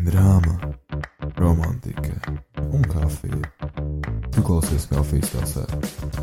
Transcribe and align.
drāma, 0.00 0.54
romantika 1.36 2.14
un 2.72 2.84
kafija. 2.86 3.50
Tu 4.34 4.42
klausies 4.46 4.86
kafijas 4.90 5.32
tasē 5.34 5.64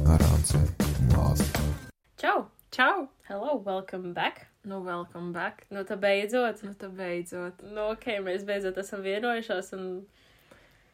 ar 0.07 0.23
Anci 0.31 0.59
un 0.59 1.11
Lāzi. 1.13 1.47
Čau! 2.21 2.45
Čau! 2.71 3.07
Hello, 3.27 3.57
welcome 3.65 4.13
back! 4.13 4.47
Nu, 4.63 4.81
welcome 4.83 5.31
back. 5.33 5.65
Nu, 5.69 5.83
tā 5.85 5.97
beidzot. 5.99 6.63
Nu, 6.65 6.73
tā 6.73 6.89
beidzot. 6.89 7.61
Nu, 7.69 7.91
ok, 7.93 8.07
mēs 8.25 8.45
beidzot 8.47 8.77
esam 8.81 9.03
vienojušās 9.05 9.73
un 9.77 9.89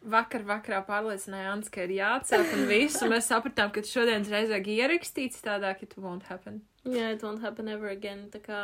Vakar 0.01 0.41
vakarā 0.41 0.79
pārliecināja 0.87 1.51
Ants, 1.53 1.69
ka 1.69 1.83
ir 1.85 1.91
jāatsāk 1.99 2.55
un 2.55 2.63
visu. 2.65 3.05
Mēs 3.05 3.27
sapratām, 3.29 3.69
ka 3.69 3.83
šodienas 3.85 4.31
reizē 4.33 4.57
ierakstīts 4.57 5.43
tādāk, 5.45 5.83
it 5.85 5.93
won't 5.95 6.23
happen. 6.23 6.63
yeah, 6.85 7.11
it 7.11 7.21
won't 7.21 7.41
happen 7.41 7.67
ever 7.67 7.87
again. 7.87 8.29
Tā 8.33 8.41
kā. 8.41 8.61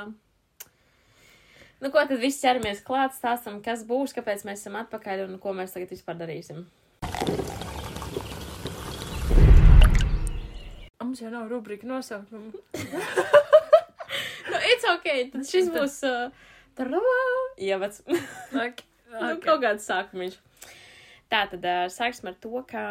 Nu, 1.78 1.92
ko 1.94 2.02
tad 2.02 2.18
viss 2.18 2.42
ķeramies 2.42 2.80
klāt, 2.86 3.14
stāstam, 3.14 3.60
kas 3.62 3.84
būs, 3.86 4.16
kāpēc 4.18 4.42
mēs 4.48 4.64
esam 4.64 4.80
atpakaļ 4.80 5.28
un 5.28 5.36
ko 5.42 5.52
mēs 5.54 5.76
tagad 5.76 5.92
vispār 5.94 6.18
darīsim. 6.18 6.64
Mums 11.04 11.22
jau 11.22 11.30
nav 11.30 11.46
rubrika 11.52 11.90
nosaukuma. 11.90 12.52
Nu, 14.48 14.56
it's 14.72 14.86
ok, 14.88 15.08
tad 15.34 15.44
šis 15.44 15.68
būs. 15.74 15.98
Uh, 16.08 16.32
tarā, 16.78 17.02
ievads. 17.60 18.02
Okay. 18.66 18.86
Nu, 19.12 19.36
kaut 19.44 19.62
kāds 19.62 19.86
sākumiņš. 19.88 20.38
Tā 21.32 21.42
tad 21.52 21.68
uh, 21.68 21.86
sāksim 21.92 22.32
ar 22.32 22.38
to, 22.42 22.64
ka 22.68 22.84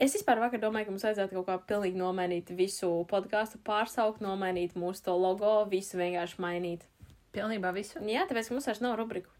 es 0.00 0.16
vispār 0.16 0.40
vakar 0.42 0.62
domāju, 0.62 0.88
ka 0.88 0.94
mums 0.94 1.04
vajadzētu 1.06 1.36
kaut 1.38 1.46
kā 1.48 1.58
pilnīgi 1.70 2.00
nomainīt 2.00 2.50
visu 2.56 2.90
podkāstu, 3.12 3.60
pārsaukt, 3.68 4.24
nomainīt 4.24 4.74
mūsu 4.80 5.06
to 5.06 5.16
logo, 5.20 5.60
visu 5.70 6.00
vienkārši 6.00 6.40
mainīt. 6.42 6.88
Pilnībā 7.38 7.72
visu. 7.76 8.02
Jā, 8.04 8.26
tāpēc, 8.28 8.50
mums 8.52 8.66
vairs 8.68 8.82
nav 8.84 8.96
rubriku. 9.00 9.30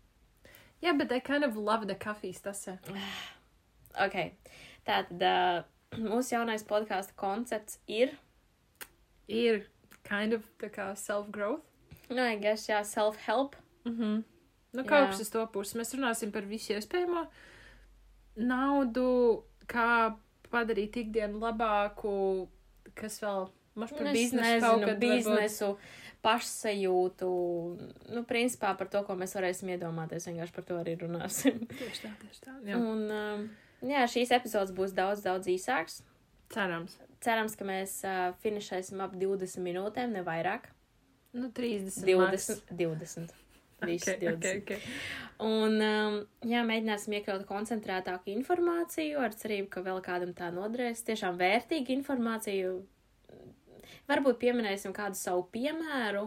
Jā, 0.79 0.93
yeah, 0.93 0.97
but 0.98 1.11
I 1.12 1.19
kind 1.20 1.45
of 1.45 1.57
love 1.57 1.87
the 1.91 1.98
kafijas 1.98 2.41
tasē. 2.45 2.79
Ok, 3.98 4.15
tā 4.87 5.01
tad 5.09 5.23
uh, 5.27 5.65
mūsu 6.13 6.37
jaunais 6.37 6.63
podkāstu 6.69 7.16
koncepts 7.19 7.80
ir, 7.91 8.13
Ir 9.29 9.66
kind 10.09 10.32
of 10.32 10.45
tā 10.60 10.71
kā 10.73 10.93
self-growth. 10.96 11.65
nu, 12.09 12.23
I 12.23 12.37
guess, 12.41 12.69
jā, 12.71 12.79
self-help. 12.87 13.57
Mhm. 13.85 14.23
Nu, 14.73 14.82
Jā. 14.85 14.88
kaut 14.88 15.10
kas 15.10 15.21
uz 15.24 15.30
to 15.32 15.43
pusi. 15.52 15.76
Mēs 15.80 15.93
runāsim 15.96 16.30
par 16.32 16.45
visu 16.49 16.74
iespējamo 16.76 17.26
naudu, 18.37 19.45
kā 19.69 20.15
padarīt 20.52 20.96
ikdienu 21.02 21.41
labāku, 21.43 22.49
kas 22.96 23.19
vēl 23.23 23.49
maš 23.79 23.95
par 23.96 24.07
Nu, 24.07 24.13
es 24.13 24.16
biznesu 24.19 24.45
nezinu, 24.45 24.66
kaut 24.66 24.85
kad 24.87 25.01
biznesu, 25.02 25.71
pašsajūtu, 26.24 27.30
nu, 28.15 28.23
principā 28.29 28.73
par 28.79 28.91
to, 28.93 29.02
ko 29.07 29.16
mēs 29.19 29.37
varēsim 29.38 29.71
iedomāties, 29.74 30.27
vienkārši 30.29 30.55
par 30.57 30.66
to 30.69 30.79
arī 30.80 30.97
runāsim. 31.01 31.60
Tieši 31.71 32.05
tā, 32.05 32.13
tieši 32.23 32.45
tā. 32.45 32.55
Jā. 32.66 32.79
Un, 32.79 33.05
um, 33.07 33.45
jā, 33.87 34.07
šīs 34.10 34.35
epizodes 34.38 34.75
būs 34.77 34.97
daudz, 34.97 35.23
daudz 35.27 35.51
īsāks. 35.52 36.02
Cerams. 36.55 36.97
Cerams, 37.25 37.55
ka 37.59 37.66
mēs 37.69 37.99
uh, 38.07 38.30
finišēsim 38.43 39.02
ap 39.05 39.15
20 39.19 39.63
minūtēm, 39.65 40.15
ne 40.16 40.25
vairāk. 40.27 40.71
Nu, 41.37 41.51
30. 41.55 42.02
20, 42.09 42.73
20. 42.73 43.37
Viss 43.87 44.09
Okay, 44.09 44.19
20. 44.19 44.37
okay, 44.37 44.59
okay. 44.59 44.79
Un, 45.38 45.79
um, 45.79 46.16
jā, 46.43 46.65
mēģināsim 46.66 47.15
iekļaut 47.21 47.45
koncentrētāku 47.47 48.32
informāciju, 48.32 49.21
ar 49.23 49.37
cerību, 49.38 49.69
ka 49.71 49.85
vēl 49.87 50.01
kādam 50.03 50.32
tā 50.35 50.49
noderēs. 50.55 51.05
Tiešām 51.07 51.38
vērtīga 51.38 51.95
informācija. 51.95 52.73
Varbūt 54.11 54.39
pieminēsim 54.43 54.95
kādu 54.97 55.19
savu 55.19 55.47
piemēru, 55.55 56.27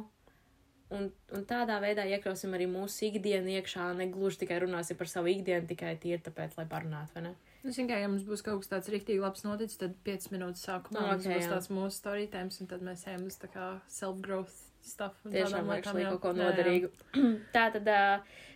un, 0.95 1.08
un 1.36 1.45
tādā 1.50 1.78
veidā 1.84 2.06
iekļausim 2.16 2.56
arī 2.58 2.67
mūsu 2.72 3.08
ikdienu 3.09 3.56
iekšā. 3.58 3.92
Negluži 3.98 4.44
tikai 4.44 4.59
runāsim 4.64 5.00
par 5.00 5.09
savu 5.12 5.31
ikdienu, 5.31 5.67
tikai 5.70 5.95
tīri 6.02 6.22
tāpēc, 6.26 6.58
lai 6.59 6.67
parunātu, 6.72 7.16
vai 7.17 7.30
ne? 7.30 7.34
Nu, 7.62 7.70
zin, 7.76 7.86
kā, 7.89 8.00
ja 8.02 8.09
mums 8.09 8.26
būs 8.26 8.42
kaut 8.45 8.64
kas 8.64 8.72
tāds 8.72 8.89
rīktīgi 8.89 9.22
labs 9.22 9.44
noticis, 9.45 9.78
tad 9.78 9.94
5 10.08 10.32
minūtes 10.34 10.66
sākumā 10.66 10.98
Nu, 10.98 11.08
mums 11.12 11.28
ok, 11.28 11.36
būs 11.36 11.45
jā. 11.45 11.52
tāds 11.54 11.70
mūsu 11.70 11.94
story 12.00 12.26
times, 12.32 12.58
un 12.64 12.70
tad 12.71 12.82
mēs 12.86 13.05
ejam 13.05 13.27
uz 13.30 13.38
tā 13.42 13.52
kā 13.54 13.67
self-growth 13.92 14.55
stuff. 14.82 15.20
Tiešām 15.30 15.70
lietām, 15.70 16.00
jā. 16.02 16.10
kaut 16.16 16.23
ko 16.23 16.33
Jā, 16.33 16.39
jā. 16.39 16.50
noderīgu. 16.50 16.89
Tā 17.55 17.67
tad 17.76 17.92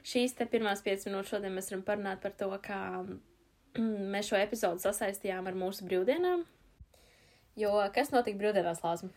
šīs 0.10 0.34
te 0.40 0.50
pirmās 0.50 0.82
5 0.86 1.06
minūtes 1.12 1.36
šodien 1.36 1.54
mēs 1.54 1.70
varam 1.70 1.86
parunāt 1.86 2.26
par 2.26 2.34
to, 2.40 2.50
kā 2.66 2.82
mēs 4.16 4.32
šo 4.32 4.42
epizodu 4.42 4.82
sasaistījām 4.88 5.46
ar 5.52 5.62
mūsu 5.62 5.86
brīvdienām. 5.86 6.48
Jo 7.60 7.78
kas 7.96 8.12
notika 8.12 8.40
brīvdienās, 8.40 8.82
Lāsma? 8.84 9.12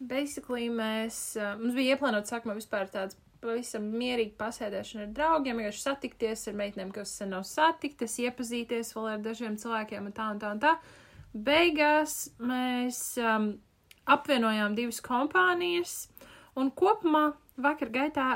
Basically, 0.00 0.68
mēs, 0.72 1.34
mums 1.60 1.74
bija 1.76 1.96
ieplānota 1.96 2.30
sākumā 2.32 2.54
vispār 2.56 2.88
tāds 2.92 3.18
pavisam 3.40 3.86
mierīgi 3.96 4.34
pasēdēšana 4.38 5.06
ar 5.06 5.12
draugiem, 5.16 5.60
vienkārši 5.60 5.82
satikties 5.82 6.46
ar 6.50 6.56
meitenēm, 6.60 6.92
kas 6.94 7.12
sen 7.20 7.32
nav 7.34 7.46
satiktas, 7.48 8.18
iepazīties 8.20 8.92
vēl 8.96 9.08
ar 9.14 9.24
dažiem 9.24 9.56
cilvēkiem 9.60 10.08
un 10.10 10.16
tā 10.16 10.28
un 10.34 10.40
tā 10.42 10.52
un 10.54 10.62
tā. 10.62 10.74
Beigās 11.30 12.16
mēs 12.42 13.00
um, 13.22 13.52
apvienojām 14.10 14.76
divas 14.78 15.00
kompānijas 15.04 15.94
un 16.58 16.72
kopumā 16.76 17.30
vakar 17.60 17.92
gaitā 17.94 18.28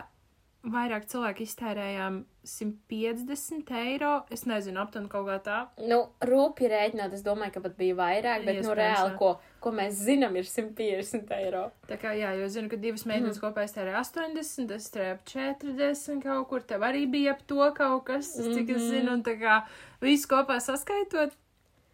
vairāk 0.72 1.04
cilvēku 1.10 1.44
iztērējām 1.44 2.20
150 2.48 3.72
eiro. 3.78 4.12
Es 4.32 4.44
nezinu, 4.48 4.80
aptuveni 4.82 5.10
kaut 5.12 5.26
kā 5.28 5.36
tā. 5.44 5.58
Nu, 5.90 6.00
rūpīgi 6.24 6.70
rēķinot, 6.72 7.16
es 7.16 7.24
domāju, 7.26 7.56
ka 7.56 7.62
pat 7.64 7.76
bija 7.78 7.96
vairāk, 7.98 8.44
bet, 8.46 8.60
nu, 8.60 8.70
Iespējams, 8.70 8.80
reāli, 8.80 9.12
jā. 9.12 9.18
ko, 9.20 9.58
ko 9.64 9.72
mēs 9.76 10.00
zinām, 10.06 10.38
ir 10.40 10.48
150 10.48 11.34
eiro. 11.38 11.64
Tā 11.90 11.98
kā, 12.00 12.14
jā, 12.18 12.32
jo 12.40 12.48
zinu, 12.52 12.70
ka 12.72 12.80
divas 12.80 13.06
meitenes 13.08 13.38
mm. 13.38 13.42
kopā 13.44 13.66
iztērēja 13.68 14.00
80, 14.00 14.74
es 14.78 14.90
tērēju 14.94 15.18
ap 15.18 15.28
40 15.34 16.24
kaut 16.24 16.48
kur, 16.52 16.64
tev 16.72 16.86
arī 16.88 17.04
bija 17.12 17.36
ap 17.36 17.44
to 17.50 17.70
kaut 17.76 18.06
kas, 18.08 18.34
es 18.40 18.50
cik 18.56 18.74
es 18.76 18.88
zinu, 18.88 19.18
un 19.18 19.24
tā 19.26 19.36
kā 19.40 19.60
visu 20.04 20.30
kopā 20.32 20.60
saskaitot, 20.64 21.36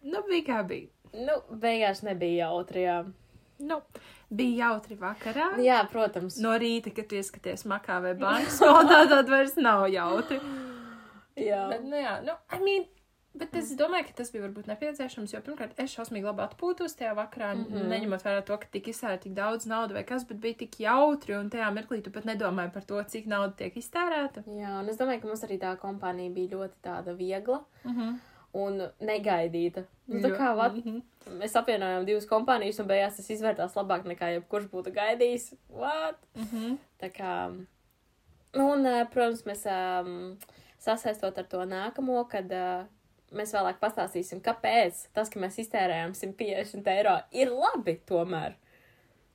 nu, 0.07 0.23
bija 0.31 0.47
kā 0.53 0.63
bija. 0.67 0.91
Nu, 1.11 1.41
beigās 1.59 2.05
nebija 2.07 2.47
jautri, 2.47 2.85
jā. 2.87 3.01
Nu, 3.61 3.81
bija 4.31 4.67
jautri 4.67 4.97
vakarā. 4.99 5.51
Jā, 5.63 5.81
protams. 5.91 6.39
No 6.43 6.55
rīta, 6.59 6.93
kad 6.95 7.11
ieskaties 7.11 7.67
makā 7.69 7.99
vai 8.03 8.15
bankas 8.19 8.61
kontā, 8.63 9.03
tad 9.11 9.29
vairs 9.31 9.57
nav 9.59 9.87
jautri. 9.91 10.39
jā. 11.35 11.67
Bet, 11.73 11.85
nu 11.87 11.99
jā, 11.99 12.17
nu, 12.25 12.37
I 12.55 12.61
mean, 12.63 12.87
bet 13.37 13.55
es 13.59 13.73
domāju, 13.79 14.07
ka 14.09 14.17
tas 14.21 14.31
bija 14.33 14.45
varbūt 14.45 14.69
nepieciešams, 14.71 15.35
jo 15.35 15.41
pirmkārt, 15.43 15.75
es 15.79 15.93
šausmīgi 15.95 16.27
labi 16.27 16.43
atpūtos 16.45 16.95
tajā 16.99 17.13
vakarā, 17.17 17.53
mm 17.55 17.67
-hmm. 17.67 17.91
neņemot 17.93 18.25
vērā 18.25 18.41
to, 18.47 18.57
ka 18.57 18.71
tika 18.71 18.91
iztērēta 18.91 19.23
tik 19.27 19.35
daudz 19.35 19.67
naudas 19.67 19.95
vai 19.99 20.03
kas, 20.07 20.27
bet 20.27 20.41
bija 20.43 20.59
tik 20.63 20.79
jautri, 20.79 21.35
un 21.35 21.49
tajā 21.49 21.69
mirklī 21.75 22.01
tu 22.01 22.11
pat 22.11 22.25
nedomāji 22.25 22.73
par 22.73 22.83
to, 22.83 23.03
cik 23.03 23.27
nauda 23.27 23.53
tiek 23.55 23.77
iztērēta. 23.77 24.43
jā, 24.47 24.79
un 24.79 24.89
es 24.89 24.97
domāju, 24.97 25.21
ka 25.21 25.27
mums 25.27 25.43
arī 25.43 25.59
tā 25.59 25.77
kompānija 25.77 26.33
bija 26.33 26.55
ļoti 26.57 26.75
tāda 26.83 27.15
viegla. 27.17 27.63
Mm 27.83 27.97
-hmm. 27.97 28.19
Un 28.53 28.81
negaidīta. 29.01 29.85
Nu, 30.07 30.19
tā 30.19 30.31
kā 30.37 30.55
vat, 30.55 30.73
Mhm. 30.75 31.01
mēs 31.39 31.55
apvienojām 31.55 32.05
divas 32.05 32.25
kompānijas, 32.27 32.79
un 32.79 32.87
beigās 32.87 33.15
tas 33.15 33.29
izvērtās 33.29 33.75
labāk 33.75 34.03
nekā 34.03 34.33
jebkurš 34.35 34.69
būtu 34.71 34.93
gaidījis. 34.93 35.53
What? 35.69 36.17
Mm 36.35 36.47
-hmm. 36.53 36.77
Tā 37.01 37.11
kā, 37.11 37.65
un, 38.53 38.85
eh, 38.85 39.05
protams, 39.13 39.43
mēs 39.43 39.65
um, 39.65 40.37
sasaistot 40.79 41.37
ar 41.37 41.43
to 41.43 41.57
nākamo, 41.65 42.27
kad 42.29 42.51
uh, 42.51 42.85
mēs 43.31 43.53
vēlāk 43.53 43.79
pastāstīsim, 43.79 44.41
kāpēc 44.41 45.07
tas, 45.13 45.29
ka 45.29 45.39
mēs 45.39 45.57
iztērējām 45.59 46.13
150 46.13 46.87
eiro, 46.87 47.19
ir 47.31 47.47
labi 47.49 47.99
tomēr. 48.05 48.53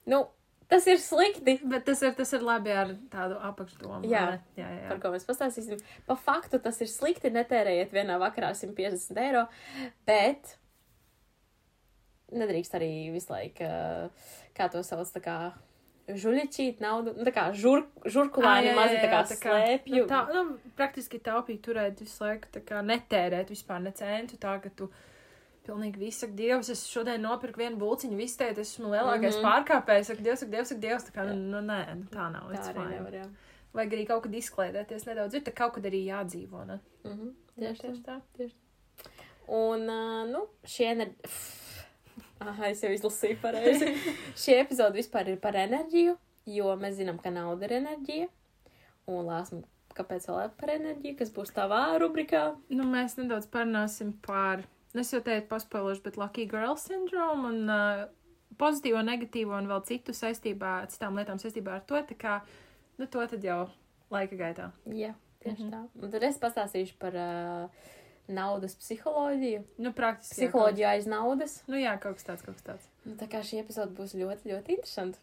Nu, 0.07 0.27
tas 0.73 0.87
ir 0.91 1.01
slikti. 1.03 1.57
Bet 1.67 1.87
tas 1.89 2.03
ir, 2.05 2.15
tas 2.19 2.33
ir 2.37 2.45
labi 2.47 2.75
ar 2.75 2.93
tādu 3.13 3.39
apakšdomu. 3.51 4.03
Jā. 4.11 4.27
ne? 4.35 4.43
jā, 4.59 4.69
jā. 4.81 4.87
par 4.91 5.03
ko 5.03 5.15
mēs 5.15 5.27
pastāstīsim. 5.29 5.83
Pa 6.09 6.19
faktu 6.19 6.61
tas 6.63 6.81
ir 6.85 6.91
slikti, 6.93 7.33
netērējiet 7.35 7.95
vienā 7.95 8.19
vakarā 8.23 8.53
150 8.57 9.23
eiro, 9.27 9.47
bet 10.09 10.57
nedrīkst 12.35 12.75
arī 12.79 12.91
visu 13.15 13.31
laiku, 13.33 13.67
uh, 13.67 14.35
kā 14.57 14.67
to 14.73 14.83
sauc, 14.87 15.11
tā 15.15 15.23
kā 15.23 15.37
žuļiķīt 16.07 16.81
naudu, 16.83 17.17
nu, 17.19 17.27
tā 17.27 17.33
kā 17.35 17.47
žur, 17.57 17.83
žurkulāni 18.07 18.75
mazi 18.77 18.99
tā 19.03 19.11
kā 19.11 19.23
slēpju. 19.31 20.05
Nu, 20.05 20.07
tā, 20.11 20.23
nu, 20.35 20.73
praktiski 20.79 21.19
taupīt, 21.23 21.63
turēt 21.67 22.03
visu 22.03 22.23
laiku, 22.23 22.51
tā 22.55 22.63
kā 22.67 22.83
netērēt 22.87 23.51
vispār 23.51 23.83
ne 23.83 23.93
centu, 23.97 24.39
tā 24.43 24.57
ka 24.63 24.71
tu 24.79 24.91
pilnīgi 25.67 26.01
viss 26.01 26.23
saka, 26.23 26.37
Dievs, 26.39 26.71
es 26.73 26.85
šodien 26.91 27.23
nopirku 27.25 27.61
vienu 27.61 27.81
bulciņu, 27.81 28.17
viss 28.19 28.39
teikt, 28.41 28.61
es 28.63 28.73
esmu 28.75 28.93
lielākais 28.95 29.35
mm. 29.35 29.43
-hmm. 29.43 29.49
pārkāpējs, 29.49 30.13
saka, 30.13 30.25
Dievs, 30.27 30.43
saka, 30.43 30.53
Dievs, 30.55 30.71
saka, 30.73 30.81
Dievs, 30.87 31.09
tā 31.09 31.17
kā, 31.17 31.27
nu, 31.31 31.37
nu 31.55 31.63
nē, 31.67 31.81
nu, 32.01 32.09
tā 32.13 32.29
nav, 32.33 32.53
tā 32.55 32.71
arī 32.73 32.87
nevar, 32.93 33.19
jā. 33.21 33.27
Vajag 33.77 33.93
arī 33.93 34.07
kaut 34.09 34.23
kad 34.25 34.37
izklaidēties 34.39 35.05
nedaudz, 35.05 35.35
ir 35.37 35.43
tā 35.45 35.53
kaut 35.57 35.75
kad 35.77 35.89
arī 35.89 36.07
jādzīvo, 36.07 36.65
ne? 36.69 36.79
Mhm, 37.05 37.35
tieši 37.61 37.93
tā. 38.07 38.21
tā. 38.39 38.49
Un, 39.47 39.89
uh, 39.89 40.25
nu, 40.31 40.47
šie 40.65 40.95
ne... 40.97 41.11
Aha, 42.47 42.71
es 42.71 42.83
jau 42.85 42.91
izlasīju 42.93 43.39
pareizi. 43.41 43.93
šie 44.43 44.59
epizodi 44.61 45.01
vispār 45.01 45.31
ir 45.33 45.39
par 45.41 45.57
enerģiju, 45.57 46.17
jo 46.53 46.75
mēs 46.81 46.99
zinām, 46.99 47.21
ka 47.23 47.33
nauda 47.33 47.69
ir 47.69 47.79
enerģija. 47.79 48.29
Un 49.13 49.29
lāsmu, 49.29 49.63
kāpēc 49.97 50.27
vēl 50.29 50.51
par 50.61 50.73
enerģiju, 50.75 51.17
kas 51.21 51.31
būs 51.33 51.55
tavā 51.57 51.83
rubrikā? 52.03 52.43
Nu, 52.75 52.89
mēs 52.91 53.17
nedaudz 53.21 53.47
parunāsim 53.53 54.13
par, 54.25 54.65
es 55.03 55.11
jau 55.13 55.21
teicu 55.25 55.49
paspēlošu, 55.51 56.03
bet 56.05 56.17
Lucky 56.21 56.47
Girl 56.51 56.77
syndrome 56.81 57.49
un 57.51 57.71
uh, 57.73 58.07
pozitīvo, 58.61 59.03
negatīvo 59.05 59.57
un 59.59 59.67
vēl 59.71 59.83
citu 59.89 60.15
saistībā, 60.17 60.87
citām 60.93 61.17
lietām 61.19 61.39
saistībā 61.43 61.77
ar 61.81 61.85
to, 61.89 62.01
tā 62.13 62.17
kā, 62.17 62.41
nu, 62.99 63.07
to 63.07 63.27
tad 63.27 63.45
jau 63.45 63.67
laika 64.11 64.37
gaitā. 64.41 64.71
Jā, 64.87 65.15
Tieši 65.45 65.63
Mhm. 65.67 65.71
tā. 65.71 65.83
Un 66.03 66.11
tad 66.11 66.23
es 66.27 66.39
pastāstīšu 66.43 66.97
par 66.99 67.15
uh, 67.15 67.69
naudas 68.29 68.75
psiholoģiju. 68.81 69.65
Nu, 69.79 69.93
praktiski. 69.93 70.35
Psiholoģija 70.49 70.89
aiz 70.97 71.07
naudas. 71.07 71.61
Nu, 71.69 71.77
jā, 71.77 71.93
kaut 72.01 72.17
kas 72.19 72.25
tāds, 72.27 72.43
kaut 72.43 72.57
kas 72.57 72.65
tāds. 72.67 72.89
Nu, 73.05 73.15
tā 73.21 73.29
kā 73.31 73.43
šī 73.47 73.61
epizode 73.63 73.95
būs 73.95 74.17
ļoti, 74.19 74.51
ļoti 74.51 74.75
interesanta. 74.79 75.19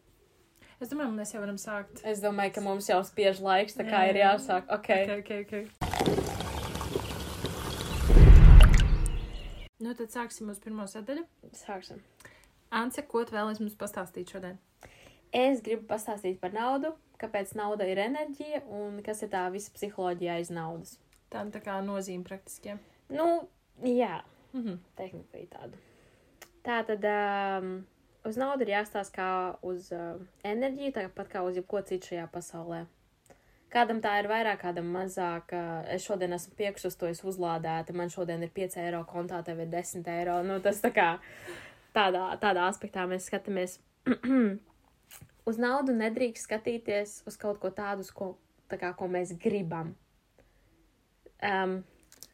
Es 0.79 0.89
domāju, 0.91 1.11
mēs 1.15 1.33
jau 1.33 1.41
varam 1.43 1.55
sākt. 1.59 2.01
Es 2.03 2.19
domāju, 2.23 2.53
ka 2.55 2.61
mums 2.61 2.87
jau 2.89 2.99
spiež 3.03 3.39
laiks, 3.43 3.75
tā 3.75 3.83
kā 3.87 4.05
Jā, 4.05 4.09
ir 4.13 4.21
jā. 4.21 4.31
jāsāk. 4.35 4.63
Ok. 4.67 4.89
Ok, 5.01 5.19
ok, 5.19 5.31
ok. 5.43 6.42
Nu, 9.93 9.97
tad 9.99 10.09
sāksim 10.09 10.47
uz 10.49 10.57
pirmo 10.57 10.87
sadaļu. 10.89 11.21
Sāksim. 11.53 11.99
Ance, 12.73 13.03
ko 13.05 13.19
tu 13.29 13.35
vēlēsi 13.35 13.61
mums 13.61 13.75
pastāstīt 13.77 14.31
šodien? 14.33 14.55
Es 15.29 15.59
gribu 15.61 15.85
pastāstīt 15.91 16.39
par 16.41 16.49
naudu, 16.55 16.95
kāpēc 17.21 17.51
nauda 17.59 17.85
ir 17.85 18.01
enerģija 18.01 18.63
un 18.73 18.95
kas 19.05 19.21
ir 19.21 19.29
tā 19.29 19.43
visa 19.53 19.69
psiholoģija 19.75 20.39
aiz 20.39 20.49
naudas. 20.49 20.95
Tā 21.29 21.43
tā 21.53 21.61
kā 21.61 21.75
nozīme 21.85 22.25
praktiski. 22.25 22.71
jā. 22.73 22.79
Nu, 23.13 23.47
jā, 23.85 24.23
Mhm. 24.53 24.79
tehnika 24.97 25.37
ir 25.37 25.47
tāda. 25.53 25.77
Tā 26.65 26.79
tad 26.89 27.05
um, 27.13 27.85
uz 28.25 28.35
naudu 28.35 28.65
ir 28.65 28.73
jāstāsta 28.73 29.13
kā 29.13 29.29
uz 29.61 29.91
uh, 29.93 30.17
enerģiju, 30.43 30.95
tāpat 30.97 31.29
kā 31.29 31.45
uz 31.45 31.55
jebko 31.61 31.85
citu 31.85 32.15
šajā 32.15 32.25
pasaulē. 32.33 32.87
Kādam 33.73 34.03
tā 34.03 34.19
ir 34.21 34.29
vairāk, 34.29 34.59
kādam 34.61 34.91
mazāk. 34.93 35.55
Es 35.89 36.05
šodien 36.05 36.35
esmu 36.35 36.53
piekšus, 36.59 36.97
to 36.99 37.09
es 37.09 37.23
uzlādēju. 37.25 37.95
Man 37.97 38.13
šodien 38.13 38.43
ir 38.45 38.51
5 38.53 38.77
eiro 38.83 39.01
kontā, 39.09 39.41
tev 39.45 39.63
ir 39.63 39.71
10 39.71 40.11
eiro. 40.13 40.37
Nu, 40.45 40.59
tas 40.61 40.81
tā 40.83 40.93
kā 40.93 41.07
tādā, 41.95 42.27
tādā 42.41 42.67
aspektā 42.69 43.07
mēs 43.09 43.31
skatāmies. 43.31 43.79
uz 45.45 45.59
naudu 45.59 45.95
nedrīkst 45.95 46.47
skatīties 46.47 47.21
uz 47.27 47.37
kaut 47.39 47.59
ko 47.61 47.71
tādu, 47.75 48.05
ko, 48.15 48.33
tā 48.71 48.79
kā, 48.81 48.93
ko 48.97 49.09
mēs 49.11 49.35
gribam. 49.39 49.93
Um, 51.43 51.81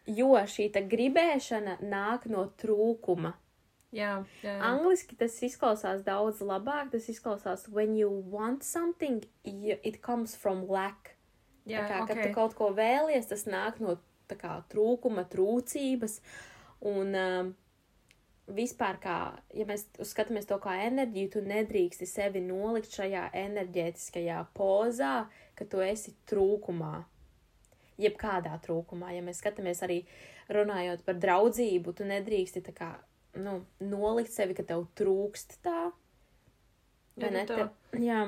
jo 0.06 0.34
šī 0.38 0.70
gribēšana 0.74 1.80
nāk 1.82 2.28
no 2.30 2.46
trūkuma. 2.62 3.34
Jā, 3.90 4.20
jā, 4.44 4.52
jā. 4.52 4.58
Angliski 4.68 5.16
tas 5.18 5.34
izklausās 5.42 6.04
daudz 6.06 6.44
labāk. 6.46 6.92
Tas 6.94 7.08
izklausās, 7.10 7.66
when 7.74 7.96
you 7.98 8.10
want 8.10 8.64
something, 8.64 9.24
you, 9.44 9.80
it 9.84 10.04
comes 10.06 10.36
from 10.36 10.68
lack. 10.70 11.16
Jā 11.72 11.86
tā 11.88 12.04
kā, 12.04 12.04
okay. 12.06 12.28
tu 12.28 12.36
kaut 12.36 12.56
ko 12.58 12.70
vēlies, 12.76 13.30
tas 13.30 13.46
nāk 13.50 13.82
no 13.84 13.98
kā, 14.30 14.60
trūkuma, 14.72 15.26
trūcības. 15.30 16.20
Un 16.90 17.16
um, 17.18 17.52
vispār, 18.56 19.00
kā, 19.02 19.18
ja 19.56 19.66
mēs 19.70 19.86
skatāmies 20.08 20.48
to 20.50 20.58
kā 20.62 20.78
enerģiju, 20.88 21.32
tu 21.36 21.44
nedrīksti 21.46 22.08
sevi 22.10 22.42
nolikt 22.44 22.96
šajā 22.96 23.30
enerģētiskajā 23.44 24.42
pozā, 24.58 25.14
ka 25.58 25.68
tu 25.70 25.84
esi 25.84 26.16
trūkumā. 26.30 26.98
Jebkādā 28.00 28.56
trūkumā, 28.64 29.12
ja 29.12 29.24
mēs 29.26 29.42
skatāmies 29.44 29.82
arī 29.84 30.02
runājot 30.56 31.04
par 31.06 31.18
draudzību, 31.20 31.94
tu 31.98 32.08
nedrīksti 32.08 32.64
tā 32.70 32.74
kā, 32.76 32.94
nu, 33.44 33.60
nolikt 33.84 34.32
sevi, 34.34 34.56
ka 34.58 34.64
tev 34.66 34.88
trūkst 34.98 35.60
tā. 35.66 35.90
Vai 37.20 37.34
ne? 37.34 37.42
nu 37.42 37.50
tā. 37.50 37.58
Tev, 37.60 38.00
jā. 38.00 38.22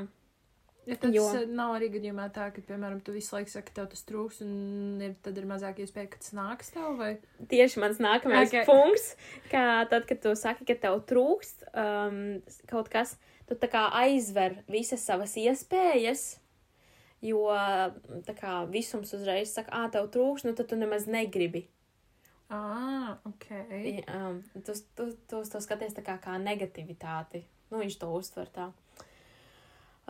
Ja 0.89 0.95
tas 0.97 1.13
Jo- 1.13 1.45
nav 1.45 1.75
arī 1.77 1.91
gadījumā 1.93 2.23
tā, 2.33 2.47
ka, 2.55 2.61
piemēram, 2.65 3.03
tu 3.05 3.13
visu 3.13 3.35
laiku 3.35 3.51
saki, 3.53 3.67
ka 3.69 3.73
tev 3.81 3.89
tas 3.91 4.01
trūks, 4.03 4.39
un 4.41 5.01
ir, 5.05 5.11
tad 5.21 5.37
ir 5.37 5.45
mazāk 5.45 5.77
iespēja, 5.83 6.09
ka 6.09 6.17
tas 6.17 6.31
nāks 6.33 6.71
tev, 6.73 6.95
vai? 6.97 7.11
tieši 7.51 7.77
mans 7.83 7.99
nākamais 8.01 8.49
Okay. 8.49 8.65
punkts, 8.65 9.15
ka 9.51 9.85
tad, 9.91 10.07
kad 10.09 10.21
tu 10.23 10.33
saki, 10.35 10.65
ka 10.65 10.73
tev 10.87 10.97
trūkst 11.05 11.67
um, 11.77 12.41
kaut 12.67 12.89
kas, 12.89 13.13
tu 13.47 13.53
tā 13.55 13.69
kā 13.69 13.91
aizver 14.01 14.57
visas 14.67 15.05
savas 15.05 15.35
iespējas, 15.37 16.39
jo 17.21 17.45
tā 18.25 18.33
kā 18.33 18.65
visums 18.73 19.13
uzreiz 19.13 19.53
saka, 19.53 19.69
ah, 19.71 19.87
tev 19.93 20.09
trūkst, 20.09 20.45
nu 20.49 20.55
tad 20.57 20.67
tu 20.67 20.75
nemaz 20.81 21.05
negribi. 21.05 21.67
Ah, 22.49 23.19
ok. 23.23 23.45
I- 23.69 24.03
Um, 24.09 24.41
tu, 24.65 24.73
tu, 24.97 25.11
tu 25.29 25.43
to 25.45 25.61
skaties 25.61 25.93
tā 25.93 26.01
kā, 26.03 26.17
kā 26.19 26.41
negativitāti. 26.41 27.45
Nu, 27.69 27.77
viņš 27.79 27.99
to 28.01 28.07
uztver 28.17 28.49
tā. 28.51 28.71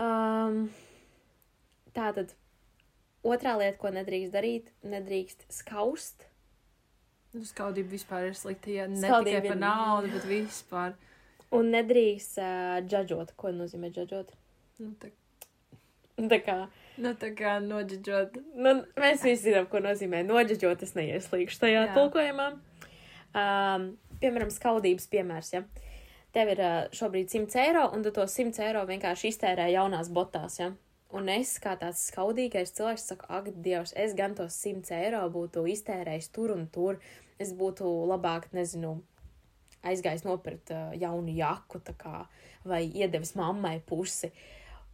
Um, 0.02 0.64
tā 1.94 2.10
tad 2.18 2.34
otrā 3.28 3.56
lieta, 3.60 3.78
ko 3.82 3.94
nedrīkst 3.94 4.34
darīt, 4.34 4.72
nedrīkst 4.82 5.46
skaust. 5.54 6.26
Nu, 7.32 7.46
skaudība 7.48 7.94
vispār 7.94 8.32
ir 8.32 8.36
slikta, 8.36 8.74
ja 8.74 8.90
ne 8.92 9.00
Skaudība 9.00 9.44
tikai 9.46 9.54
par 9.54 9.62
naudu, 9.62 10.12
bet 10.12 10.28
vispār. 10.28 10.98
Un 11.56 11.70
nedrīkst 11.76 12.40
uh, 12.42 12.78
džudžot. 12.88 13.36
Ko 13.40 13.54
nozīmē 13.56 13.92
džudžot? 13.94 14.34
Nu, 14.82 14.96
tā, 15.00 15.12
Tā 16.30 16.38
kā 16.44 16.56
nu, 17.02 17.14
tā 17.18 17.32
kā 17.38 17.56
noģidžot. 17.64 18.36
nu, 18.62 18.74
mēs 19.00 19.24
visi 19.26 19.48
zinām, 19.48 19.68
ko 19.72 19.80
nozīmē 19.84 20.22
nodžudžot. 20.28 20.84
Es 20.86 20.94
neieslīgšu 20.98 21.62
tajā 21.64 21.86
Jā. 21.88 21.94
tulkojumā. 21.96 22.48
Um, 23.32 23.88
piemēram, 24.22 24.52
skaudības 24.54 25.08
piemērs. 25.12 25.54
Ja? 25.56 25.64
Tev 26.32 26.54
ir 26.54 26.62
šobrīd 26.96 27.28
100 27.32 27.60
eiro, 27.60 27.90
un 27.92 28.06
tu 28.06 28.14
to 28.16 28.24
100 28.24 28.64
eiro 28.64 28.86
vienkārši 28.88 29.34
iztērē 29.34 29.68
jaunās 29.74 30.12
botās. 30.14 30.60
Ja? 30.62 30.72
Un 31.12 31.28
es, 31.28 31.58
kā 31.60 31.74
tāds 31.80 32.06
skaudīgais 32.08 32.72
cilvēks, 32.78 33.10
saku, 33.12 33.28
ak, 33.28 33.50
Dievs, 33.66 33.92
es 34.00 34.16
gan 34.16 34.36
tos 34.38 34.56
100 34.64 34.96
eiro 34.96 35.26
būtu 35.34 35.66
iztērējis 35.74 36.32
tur 36.32 36.54
un 36.56 36.70
tur. 36.72 37.02
Es 37.42 37.52
būtu 37.58 37.90
labāk, 38.08 38.48
nezinu, 38.56 39.00
aizgājis 39.84 40.24
nopirkt 40.24 40.72
uh, 40.72 40.94
jaunu 40.96 41.34
jaku, 41.36 41.82
kā, 42.00 42.26
vai 42.64 42.86
iedevis 42.86 43.34
mammai 43.36 43.80
pusi. 43.84 44.32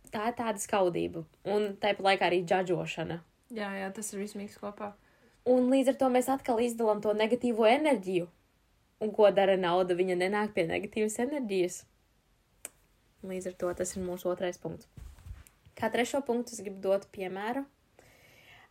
Tā 0.09 0.29
ir 0.31 0.37
tāda 0.39 0.61
skaudība, 0.63 1.25
un 1.51 1.73
tāpat 1.81 2.05
laikā 2.05 2.29
arī 2.29 2.41
džudžošana. 2.47 3.19
Jā, 3.53 3.69
jā, 3.77 3.91
tas 3.93 4.09
ir 4.13 4.23
viss 4.23 4.37
mīgs 4.39 4.57
kopā. 4.61 4.93
Un 5.47 5.69
līdz 5.71 5.93
ar 5.93 5.99
to 6.01 6.09
mēs 6.11 6.31
atkal 6.31 6.59
izdalām 6.63 7.03
to 7.03 7.13
negatīvo 7.15 7.67
enerģiju. 7.69 8.27
Un 9.03 9.11
ko 9.13 9.29
dara 9.31 9.57
nauda? 9.59 9.93
Viņa 9.97 10.15
nenāk 10.17 10.53
pie 10.55 10.65
negatīvas 10.69 11.19
enerģijas. 11.21 11.81
Līdz 13.27 13.51
ar 13.51 13.57
to 13.61 13.73
tas 13.81 13.95
ir 13.97 14.05
mūsu 14.05 14.29
otrais 14.31 14.57
punkts. 14.61 14.87
Kā 15.77 15.89
trešo 15.93 16.23
punktu 16.25 16.55
es 16.55 16.61
gribu 16.65 16.81
dot 16.81 17.05
piemēru 17.13 17.65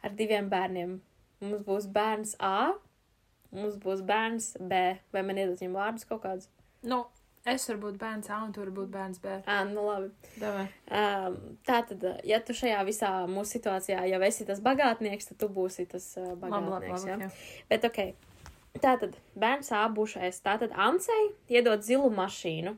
ar 0.02 0.14
diviem 0.18 0.48
bērniem. 0.50 0.96
Mums 1.44 1.62
būs 1.66 1.86
bērns 1.92 2.34
A, 2.42 2.72
mums 3.54 3.76
būs 3.82 4.02
bērns 4.06 4.54
B. 4.58 4.80
Vai 5.14 5.22
man 5.26 5.38
iedot 5.38 5.60
viņam 5.62 5.76
vārdus 5.78 6.08
kaut 6.08 6.22
kādus? 6.24 6.48
Nu, 6.86 7.04
es 7.46 7.66
varu 7.70 7.82
būt 7.84 7.98
bērns 8.00 8.30
A 8.32 8.40
un 8.46 8.54
tu 8.54 8.62
vari 8.64 8.74
būt 8.80 8.90
bērns 8.94 9.20
B. 9.22 9.36
Ā, 9.46 9.58
nu 9.68 9.84
labi. 9.86 10.10
Um, 10.42 11.36
tā 11.68 11.82
tad, 11.90 12.06
ja 12.26 12.40
tu 12.42 12.56
šajā 12.56 12.80
visā 12.88 13.10
mūsu 13.30 13.58
situācijā 13.58 14.06
jau 14.10 14.22
esi 14.26 14.46
tas 14.48 14.62
bagātnieks, 14.64 15.30
tad 15.30 15.42
tu 15.44 15.50
būsi 15.52 15.86
tas 15.92 16.08
uh, 16.18 16.32
Labi, 16.34 16.50
labi, 16.50 16.70
bagātnieks. 16.70 17.06
labi. 17.06 17.28
ja? 17.28 17.30
jā. 17.30 17.66
Bet, 17.70 17.86
ok, 17.90 18.25
tā 18.82 18.96
tad 19.00 19.16
bērns 19.38 19.72
A 19.74 19.86
būšu 19.92 20.20
es. 20.26 20.40
Tā 20.44 20.56
tad 20.60 20.74
Ancei 20.74 21.30
iedod 21.52 21.84
zilu 21.86 22.10
mašīnu. 22.14 22.76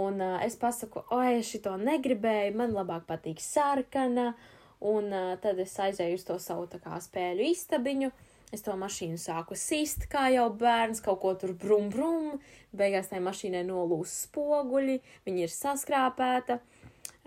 Un 0.00 0.20
uh, 0.22 0.38
es 0.46 0.54
pasaku, 0.54 1.02
oi, 1.10 1.40
es 1.40 1.50
šito 1.50 1.74
negribēju, 1.80 2.54
man 2.58 2.74
labāk 2.76 3.08
patīk 3.08 3.42
sarkana. 3.42 4.34
Un 4.80 5.10
uh, 5.10 5.32
tad 5.42 5.58
es 5.60 5.74
aizēju 5.82 6.20
uz 6.20 6.26
to 6.28 6.38
savu 6.42 6.68
tā 6.70 6.78
kā 6.82 7.00
spēļu 7.02 7.48
istabiņu. 7.50 8.12
Es 8.54 8.64
to 8.66 8.74
mašīnu 8.78 9.18
sāku 9.20 9.54
sist, 9.58 10.08
kā 10.10 10.24
jau 10.34 10.48
bērns, 10.58 11.02
kaut 11.04 11.20
ko 11.22 11.34
tur 11.38 11.52
brum 11.54 11.90
brum. 11.90 12.40
Beigās 12.74 13.10
tai 13.10 13.20
mašīnai 13.22 13.62
nolūs 13.66 14.14
spoguļi, 14.26 14.96
viņa 15.26 15.44
ir 15.46 15.52
saskrāpēta. 15.54 16.58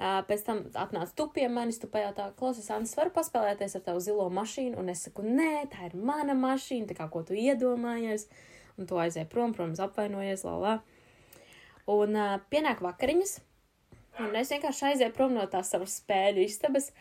Pēc 0.03 0.41
tam 0.43 0.57
atnāca 0.75 1.13
tu 1.15 1.29
pie 1.31 1.45
manis, 1.47 1.77
tu 1.79 1.87
pajautā, 1.87 2.25
klausies, 2.35 2.67
Anna, 2.75 2.89
varu 2.97 3.13
paspēlēties 3.15 3.77
ar 3.77 3.83
tavu 3.85 4.01
zilo 4.03 4.25
mašīnu? 4.35 4.75
Un 4.81 4.91
es 4.91 5.05
saku, 5.05 5.23
nē, 5.23 5.61
tā 5.71 5.87
ir 5.87 5.95
mana 5.95 6.35
mašīna, 6.35 6.89
tā 6.89 6.97
kā 6.97 7.07
ko 7.13 7.21
tu 7.23 7.37
iedomājies. 7.39 8.25
Un 8.75 8.89
tu 8.89 8.97
aizēji 8.99 9.29
prom, 9.31 9.53
protams, 9.55 9.79
apvainojies, 9.85 10.43
la 10.43 10.57
la. 10.59 10.73
Un 11.93 12.19
uh, 12.19 12.35
pienāk 12.51 12.83
vakariņas, 12.83 13.37
un 14.25 14.35
es 14.39 14.51
vienkārši 14.51 14.89
aizēju 14.89 15.15
prom 15.15 15.37
no 15.37 15.47
tās 15.51 15.71
savas 15.71 15.95
spēļu 16.01 16.43
istabas. 16.49 16.91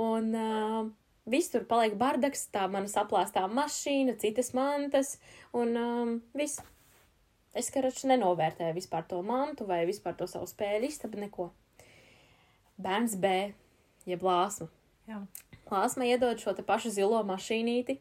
Un 0.00 0.32
uh, 0.32 0.88
viss 1.28 1.52
tur 1.52 1.68
paliek 1.68 2.00
bardaks, 2.00 2.48
tā 2.54 2.64
mana 2.72 2.88
saplāstā 2.88 3.44
mašīna, 3.52 4.16
citas 4.24 4.54
mantas, 4.56 5.16
un 5.52 5.76
um, 5.76 6.18
viss. 6.38 6.64
Es 7.56 7.72
karaču 7.74 8.08
nenovērtēju 8.08 8.76
vispār 8.76 9.04
to 9.08 9.20
mantu 9.26 9.68
vai 9.68 9.82
vispār 9.88 10.16
to 10.16 10.28
savu 10.30 10.48
spēļu 10.48 10.88
istabu, 10.88 11.20
neko. 11.20 11.52
Bērns 12.78 13.16
B, 13.18 13.32
jeb 14.08 14.22
lāsma. 14.24 14.68
Jā. 15.08 15.22
Lāsma 15.68 16.06
iedod 16.08 16.40
šo 16.40 16.54
pašu 16.66 16.92
zilo 16.94 17.20
mašīnīti. 17.26 17.98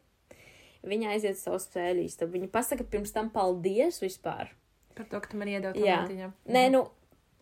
Viņa 0.87 1.15
aiziet 1.15 1.35
uz 1.35 1.43
savu 1.43 1.59
spēļu 1.59 2.05
istabu. 2.05 2.37
Viņa 2.37 2.51
pasaka 2.53 2.85
pirms 2.87 3.11
tam 3.15 3.31
paldies 3.33 3.99
vispār. 4.03 4.53
Par 4.95 5.07
to, 5.09 5.19
ka 5.21 5.31
tu 5.31 5.39
man 5.39 5.49
iedod 5.51 5.75
Jā. 5.77 6.01
tomātiņu. 6.03 6.29
Nē, 6.53 6.63
nu, 6.73 6.83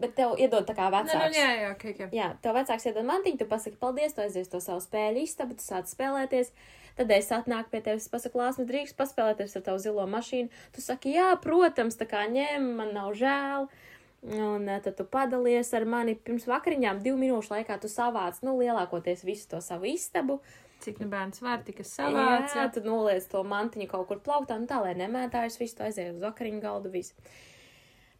bet 0.01 0.15
tev 0.17 0.33
iedod 0.41 0.65
tā 0.67 0.75
kā 0.77 0.87
Nē, 0.89 1.03
nu, 1.03 1.11
vecāks. 1.11 1.37
jā, 1.37 1.49
jā, 1.59 1.69
ok, 1.75 1.85
ok. 1.93 2.15
Jā, 2.15 2.29
tev 2.43 2.57
vecāks 2.57 2.87
iedod 2.89 3.07
mantiņu, 3.07 3.39
tu 3.41 3.47
pasaki 3.51 3.79
paldies, 3.79 4.15
tu 4.15 4.23
aizies 4.23 4.49
to 4.51 4.59
savu 4.63 4.83
spēļu 4.83 5.23
istabu, 5.27 5.57
tu 5.59 5.63
sāc 5.63 5.91
spēlēties. 5.91 6.51
Tad 6.95 7.11
es 7.11 7.27
atnāku 7.35 7.73
pie 7.73 7.81
tevis, 7.83 8.07
pasaku, 8.11 8.39
lāsma, 8.39 8.65
drīkst 8.67 8.95
paspēlēties 8.95 9.57
ar 9.59 9.65
tavu 9.67 9.81
zilo 9.83 10.05
mašīnu. 10.07 10.47
Tu 10.75 10.83
saki, 10.83 11.11
jā, 11.17 11.33
protams, 11.43 11.99
tā 11.99 12.07
kā 12.07 12.23
ņem, 12.31 12.69
man 12.79 12.93
nav 12.95 13.11
žēl. 13.19 13.67
Un 14.25 14.69
eh, 14.69 14.79
tad 14.81 14.95
tu 14.97 15.05
padalies 15.05 15.69
ar 15.77 15.85
mani 15.85 16.15
pirms 16.17 16.47
vakariņām, 16.49 17.01
divu 17.05 17.17
minūšu 17.21 17.53
laikā 17.53 17.77
tu 17.81 17.89
savāc, 17.91 18.39
nu, 18.41 18.55
lielākoties 18.57 19.21
visu 19.27 19.51
to 19.51 19.61
savu 19.61 19.85
istabu. 19.91 20.39
cik 20.81 20.99
nu 20.99 21.07
bērns 21.09 21.41
var, 21.41 21.61
tika 21.65 21.83
Jā, 21.83 21.89
savāca. 21.89 22.65
tad 22.73 22.85
noliec 22.85 23.25
to 23.31 23.43
mantiņu 23.43 23.87
kaut 23.89 24.07
kur 24.07 24.19
plauktā, 24.19 24.57
nu 24.59 24.67
tā, 24.69 24.81
lai 24.81 24.93
nemētājas 24.97 25.59
visu, 25.59 25.77
aiziet 25.81 26.15
uz 26.15 26.21
vakariņu 26.21 26.61
galdu, 26.61 26.91
visu. 26.93 27.13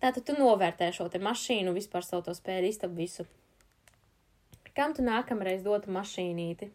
Tātad 0.02 0.24
tu 0.26 0.34
novērtē 0.38 0.92
šo 0.94 1.10
te 1.10 1.20
mašīnu, 1.20 1.74
vispār 1.74 2.06
savu 2.06 2.24
to 2.26 2.34
spēļu 2.38 2.70
istabu 2.70 2.96
visu. 3.02 3.26
Kam 4.76 4.94
tu 4.94 5.06
nākamreiz 5.06 5.64
dotu 5.64 5.92
mašīnīti? 5.94 6.70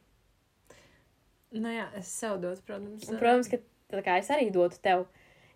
Nu 1.59 1.73
jā, 1.75 1.89
es 1.99 2.11
sev 2.21 2.39
dotu, 2.43 2.63
protams. 2.67 3.09
Un, 3.11 3.19
protams, 3.19 3.51
ka 3.51 3.59
tā 3.91 4.03
kā 4.07 4.19
es 4.23 4.31
arī 4.31 4.51
dotu 4.55 4.79
tev, 4.83 5.07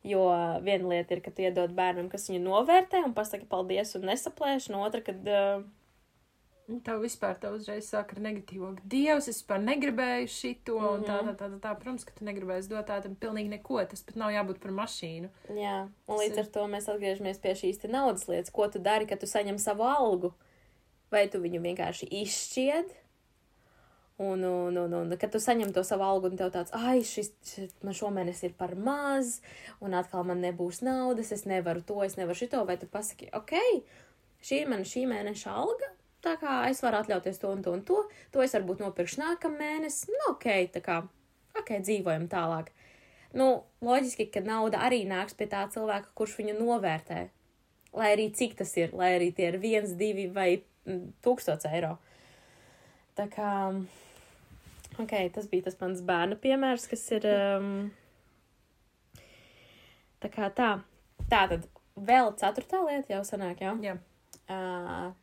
jo 0.04 0.24
viena 0.62 0.88
lieta 0.92 1.16
ir, 1.16 1.20
ka 1.24 1.30
tu 1.34 1.42
iedod 1.46 1.72
bērnam, 1.74 2.10
kas 2.12 2.28
viņu 2.28 2.42
novērtē 2.44 3.00
un 3.06 3.14
pasaka 3.16 3.48
paldies 3.48 3.94
un 3.96 4.06
nesaplēš, 4.10 4.68
un 4.70 4.82
otra, 4.84 5.00
kad 5.06 5.24
uh, 5.28 5.64
Tev 6.80 7.02
vispār 7.04 7.34
tev 7.36 7.58
uzreiz 7.58 7.90
sāk 7.92 8.14
ar 8.14 8.20
negatīvo. 8.24 8.70
Dievs, 8.88 9.26
es 9.28 9.42
vispār 9.42 9.58
negribēju 9.60 10.30
šito, 10.32 10.78
un 10.78 11.02
tā, 11.04 11.18
Mhm. 11.20 11.26
tā, 11.28 11.34
tā, 11.36 11.48
tā, 11.52 11.58
tā. 11.60 11.72
Protams, 11.76 12.06
ka 12.08 12.12
tu 12.16 12.24
negribēsi 12.24 12.70
dot 12.70 12.86
tādam 12.88 13.14
pilnīgi 13.20 13.50
neko. 13.52 13.82
Tas 13.90 14.00
pat 14.00 14.16
nav 14.16 14.30
jābūt 14.32 14.60
par 14.62 14.72
mašīnu. 14.72 15.28
Jā, 15.52 15.90
un 16.08 16.16
līdz 16.22 16.38
ar 16.40 16.46
to 16.54 16.64
mēs 16.72 16.88
atgriežamies 16.88 17.42
pie 17.42 17.52
šīs 17.52 17.84
naudas 17.92 18.24
lietas. 18.32 18.50
Ko 18.50 18.64
tu 18.72 18.78
dari, 18.78 19.04
kad 19.04 19.20
tu 19.20 19.26
saņem 19.26 19.58
savu 19.60 19.82
algu? 19.84 20.32
Vai 21.12 21.26
tu 21.28 21.36
viņu 21.38 21.60
vienkārši 21.60 22.08
izšķied? 22.22 22.96
Un, 24.16 24.44
un, 24.46 24.76
un, 24.78 24.92
un 24.94 25.16
kad 25.18 25.32
tu 25.34 25.40
saņem 25.42 25.72
to 25.74 25.82
savu 25.82 26.04
algu, 26.06 26.28
un 26.30 26.38
tev 26.38 26.52
tāds, 26.54 26.70
ai, 26.78 27.00
šis, 27.02 27.32
šis 27.50 27.72
man 27.82 27.96
šomēnes 27.98 28.44
ir 28.46 28.52
par 28.54 28.76
maz, 28.78 29.40
un 29.82 29.96
atkal 29.98 30.22
man 30.28 30.38
nebūs 30.44 30.84
naudas, 30.86 31.32
es 31.34 31.42
nevaru 31.50 31.82
to, 31.82 31.98
es 32.06 32.14
nevaru 32.14 32.38
šito, 32.38 32.60
vai 32.68 32.76
tu 32.78 32.86
pasaki, 32.90 33.32
ok, 33.34 33.56
šī 34.38 34.60
ir 34.62 34.70
mana 34.70 34.86
šī 34.86 35.02
mēneša 35.10 35.56
alga, 35.64 35.90
tā 36.22 36.36
kā 36.38 36.60
es 36.70 36.84
varu 36.84 37.00
atļauties 37.02 37.42
to 37.42 37.50
un 37.50 37.66
to 37.66 37.74
un 37.74 37.82
to, 37.90 38.04
to 38.30 38.44
es 38.46 38.54
varbūt 38.54 38.84
nopirkšu 38.84 39.18
nākamā 39.24 39.58
mēnesi, 39.64 40.14
nu, 40.14 40.22
ok, 40.36 40.48
tā 40.78 40.84
kā, 40.84 41.02
ok, 41.58 41.74
dzīvojam 41.82 42.30
tālāk. 42.30 42.70
Nu, 43.34 43.64
loģiski, 43.82 44.28
ka 44.30 44.44
nauda 44.46 44.78
arī 44.86 45.02
nāks 45.10 45.34
pie 45.34 45.50
tā 45.50 45.64
cilvēka, 45.74 46.12
kurš 46.14 46.38
viņu 46.38 46.54
novērtē. 46.60 47.24
Lai 47.98 48.14
arī 48.14 48.28
cik 48.34 48.54
tas 48.60 48.70
ir, 48.78 48.94
lai 48.94 49.16
arī 49.16 49.32
tie 49.34 49.50
ir 49.50 49.58
viens, 49.62 49.90
divi 49.98 50.28
vai 50.30 50.62
mm, 50.86 51.16
tūkstots 51.26 51.66
eiro. 51.70 51.96
Tā 53.14 53.28
kā, 53.30 53.50
ok, 54.98 55.12
tas 55.34 55.46
bija 55.50 55.68
tas 55.68 55.78
mans 55.80 56.00
bērna 56.06 56.38
piemērs, 56.40 56.88
kas 56.90 57.04
ir. 57.14 57.26
Um, 57.30 57.68
tā 60.22 60.30
kā 60.34 60.50
tā. 60.56 60.72
Tā 61.30 61.44
tad 61.52 61.68
vēl 61.94 62.32
ceturtā 62.40 62.82
lieta 62.84 63.14
jau 63.16 63.22
sanāk, 63.28 63.62
jau. 63.64 63.76
Jā, 63.84 63.98
Uh, 64.44 65.14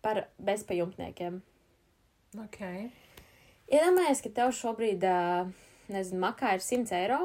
par 0.00 0.22
bezpajumtniekiem. 0.40 1.42
ok. 2.40 2.60
Iedomājies, 3.68 4.22
ka 4.24 4.30
tev 4.32 4.54
šobrīd, 4.56 5.02
ā, 5.04 5.50
nezinu, 5.92 6.20
makā 6.22 6.54
ir 6.56 6.62
100 6.64 6.94
eiro. 6.96 7.18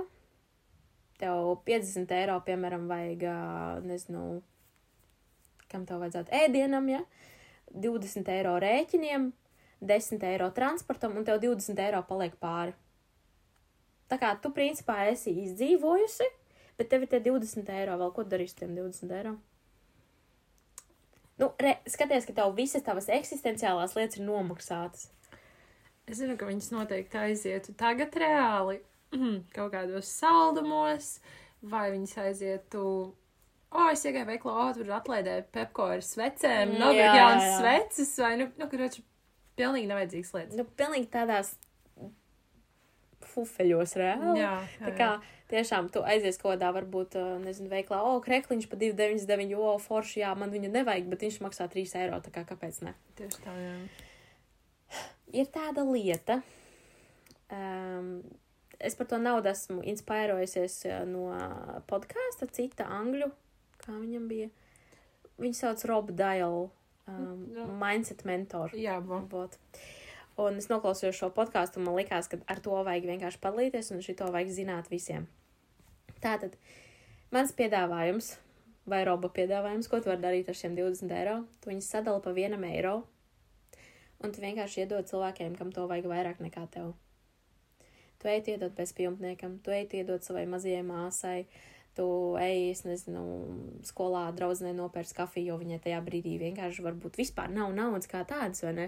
Tev 1.21 1.53
50 1.63 2.11
eiro, 2.17 2.35
piemēram, 2.43 2.89
vajag, 2.91 3.23
ā, 3.23 3.37
nezinu, 3.87 4.41
kam 5.71 5.85
tev 5.87 6.01
vajadzētu 6.03 6.35
ēdienam, 6.41 6.89
ja? 6.91 7.05
20 7.71 8.33
eiro 8.35 8.57
rēķiniem, 8.59 9.31
10 9.81 10.23
eiro 10.29 10.49
transportam, 10.53 11.17
un 11.17 11.25
tev 11.25 11.41
20 11.41 11.79
eiro 11.81 12.01
paliek 12.07 12.35
pāri. 12.41 12.73
Tā 14.11 14.19
kā 14.21 14.33
tu, 14.43 14.51
principā, 14.53 15.05
esi 15.09 15.33
izdzīvojusi, 15.45 16.27
bet 16.77 16.91
tev 16.91 17.05
ir 17.05 17.11
tie 17.13 17.21
20 17.23 17.71
eiro 17.77 17.97
vēl, 18.01 18.11
ko 18.13 18.25
darīsi 18.27 18.57
ar 18.57 18.65
tiem 18.65 18.75
20 18.77 19.15
eiro? 19.17 19.37
Nu, 21.41 21.49
re, 21.57 21.77
skaties, 21.89 22.27
ka 22.27 22.35
tev 22.37 22.53
visas 22.57 22.83
tavas 22.85 23.07
eksistenciālās 23.09 23.95
lietas 23.97 24.19
ir 24.19 24.27
nomaksātas. 24.27 25.07
Es 26.05 26.19
zinu, 26.19 26.35
ka 26.37 26.49
viņas 26.49 26.73
noteikti 26.73 27.17
aizietu 27.17 27.73
tagad 27.77 28.13
reāli 28.19 28.81
kaut 29.55 29.71
kādos 29.73 30.11
saldumos, 30.19 31.15
vai 31.61 31.87
viņas 31.95 32.17
aizietu. 32.25 32.83
O, 33.71 33.85
es 33.87 34.03
iegāju 34.03 34.27
veiklā, 34.27 34.53
o, 34.53 34.67
tur 34.75 34.91
atlaidē 34.91 35.37
Pepko 35.55 35.87
ar 35.95 36.03
svecēm, 36.03 36.73
Mm, 36.75 36.81
nopirkt 36.83 37.07
jā, 37.07 37.13
jaunas 37.21 37.53
sveces, 37.61 38.11
vai, 38.19 38.33
nu, 38.41 38.49
nu 38.59 38.67
kurš 38.67 38.99
pilnīgi 39.61 39.91
nevajadzīgs 39.91 40.33
lietas. 40.35 40.57
Nu, 40.57 40.65
pilnīgi 40.81 41.07
tādās 41.13 41.53
fufeļos 43.31 43.95
reāli. 43.99 44.41
Jā, 44.41 44.55
Tā 44.81 44.91
kā 44.97 45.09
tiešām 45.51 45.89
tu 45.93 46.03
aizies 46.07 46.39
kaut 46.41 46.55
kādā, 46.55 46.71
varbūt, 46.75 47.17
nezinu, 47.43 47.69
veiklā, 47.71 48.01
o, 48.07 48.19
krekliņš 48.23 48.67
pa 48.71 48.79
2,99, 48.81 49.55
o, 49.59 49.73
forši, 49.81 50.21
jā, 50.23 50.31
man 50.39 50.53
viņu 50.53 50.71
nevajag, 50.73 51.09
bet 51.11 51.25
viņš 51.27 51.41
maksā 51.45 51.67
3 51.71 51.97
eiro, 52.03 52.21
tā 52.23 52.33
kā 52.35 52.45
kāpēc 52.47 52.81
ne? 52.87 52.95
Tieši 53.19 53.43
tā, 53.45 53.55
jā. 53.59 53.75
Ir 55.41 55.47
tāda 55.51 55.85
lieta, 55.87 56.41
um, 57.53 58.17
es 58.79 58.97
par 58.99 59.07
to 59.11 59.21
naudu 59.21 59.51
esmu 59.51 59.79
inspirējusies 59.93 60.81
no 61.07 61.29
podkāsta, 61.87 62.49
cita 62.51 62.89
angļu, 62.99 63.31
kā 63.83 63.95
viņam 63.95 64.27
bija. 64.31 64.49
Viņu 65.41 65.57
sauc 65.57 65.83
Rob 65.89 66.11
Dial, 66.15 66.67
um, 67.11 67.41
Jā. 67.55 67.65
Mindset 67.83 68.23
Mentor. 68.27 68.75
Jā. 68.77 68.99
Vot. 69.03 69.57
Un 70.41 70.57
es 70.57 70.69
noklausījos 70.71 71.17
šo 71.17 71.29
podkāstu, 71.35 71.81
un 71.81 71.89
man 71.89 71.97
likās, 71.99 72.29
ka 72.31 72.39
ar 72.49 72.61
to 72.63 72.77
vajag 72.87 73.09
vienkārši 73.09 73.41
padalīties, 73.43 73.91
un 73.93 74.05
šito 74.05 74.29
vajag 74.31 74.53
zināt 74.55 74.87
visiem. 74.89 75.27
Tātad, 76.23 76.55
mans 77.35 77.51
piedāvājums, 77.57 78.35
vai 78.89 79.03
roba 79.05 79.29
piedāvājums, 79.33 79.89
ko 79.91 79.99
tu 80.01 80.11
vari 80.11 80.23
darīt 80.23 80.49
ar 80.49 80.57
šiem 80.57 80.77
20 80.77 81.13
eiro, 81.17 81.37
tu 81.61 81.71
viņus 81.71 81.91
sadali 81.93 82.23
pa 82.23 82.33
vienam 82.37 82.63
eiro, 82.65 82.95
un 84.21 84.33
tu 84.33 84.43
vienkārši 84.43 84.85
iedod 84.85 85.09
cilvēkiem, 85.09 85.57
kam 85.59 85.73
to 85.75 85.85
vajag 85.89 86.09
vairāk 86.09 86.41
nekā 86.43 86.65
tev. 86.73 86.93
Tu 88.21 88.29
ej 88.29 88.53
iedot 88.53 88.73
bezpajumtniekam, 88.77 89.57
tu 89.65 89.73
ej 89.73 89.87
iedot 89.97 90.21
savai 90.21 90.45
mazajai 90.49 90.83
māsai, 90.85 91.39
tu 91.97 92.07
ej, 92.39 92.71
es 92.71 92.83
nezinu, 92.87 93.23
skolā 93.87 94.27
draudzenei 94.35 94.73
nopērts 94.77 95.15
kafiju, 95.17 95.51
jo 95.51 95.59
viņai 95.61 95.81
tajā 95.83 95.99
brīdī 96.05 96.37
vienkārši 96.41 96.85
varbūt 96.85 97.19
vispār 97.19 97.51
nav 97.51 97.73
naudas 97.75 98.09
kā 98.11 98.23
tādas, 98.27 98.63
vai 98.63 98.73
ne? 98.77 98.87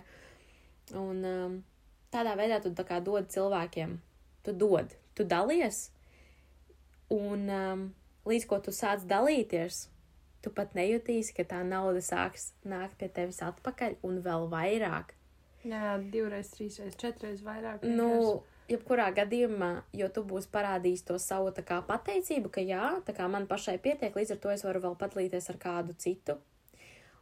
Un 1.00 1.24
um, 1.28 1.58
tādā 2.14 2.36
veidā 2.40 2.62
tu 2.64 2.72
tā 2.76 2.86
kā 2.88 3.00
dod 3.04 3.28
cilvēkiem, 3.32 3.98
tu 4.46 4.56
dod, 4.56 4.94
tu 5.18 5.26
dalies, 5.28 5.88
un 7.14 7.50
um, 7.50 7.90
līdz 8.30 8.48
ko 8.50 8.60
tu 8.64 8.74
sāc 8.76 9.04
dalīties, 9.10 9.88
tu 10.44 10.52
pat 10.56 10.76
nejutīsi, 10.78 11.36
ka 11.38 11.48
tā 11.48 11.62
nauda 11.68 12.04
sāks 12.04 12.52
nākt 12.68 12.98
pie 13.00 13.12
tevis 13.12 13.42
atpakaļ 13.44 14.00
un 14.08 14.20
vēl 14.24 14.50
vairāk. 14.52 15.14
Jā, 15.64 15.96
divreiz, 16.12 16.50
trīsreiz, 16.52 16.98
četreiz 17.00 17.44
vairāk. 17.44 17.86
Nu, 17.88 18.10
vienkārši. 18.10 18.53
Jebkurā 18.74 19.08
gadījumā, 19.16 19.72
jo 19.96 20.10
tu 20.14 20.24
būsi 20.28 20.50
parādījis 20.54 21.06
to 21.08 21.18
savu 21.22 21.54
kā 21.66 21.80
pateicību, 21.88 22.52
ka 22.54 22.64
jā, 22.66 22.90
tā 23.08 23.16
kā 23.18 23.28
man 23.32 23.48
pašai 23.48 23.78
pietiek, 23.84 24.16
līdz 24.16 24.36
ar 24.36 24.42
to 24.44 24.52
es 24.54 24.66
varu 24.66 24.84
vēl 24.88 24.98
padalīties 25.00 25.50
ar 25.54 25.60
kādu 25.62 25.96
citu. 25.98 26.38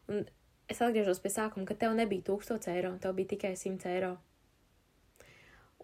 Un 0.10 0.25
es 0.72 0.81
atgriežos 0.81 1.22
pie 1.24 1.31
sākuma, 1.34 1.67
ka 1.67 1.77
tev 1.77 1.96
nebija 1.98 2.25
1000 2.31 2.72
eiro, 2.74 2.96
tev 3.01 3.15
bija 3.17 3.34
tikai 3.36 3.55
100 3.60 3.89
eiro. 3.91 4.15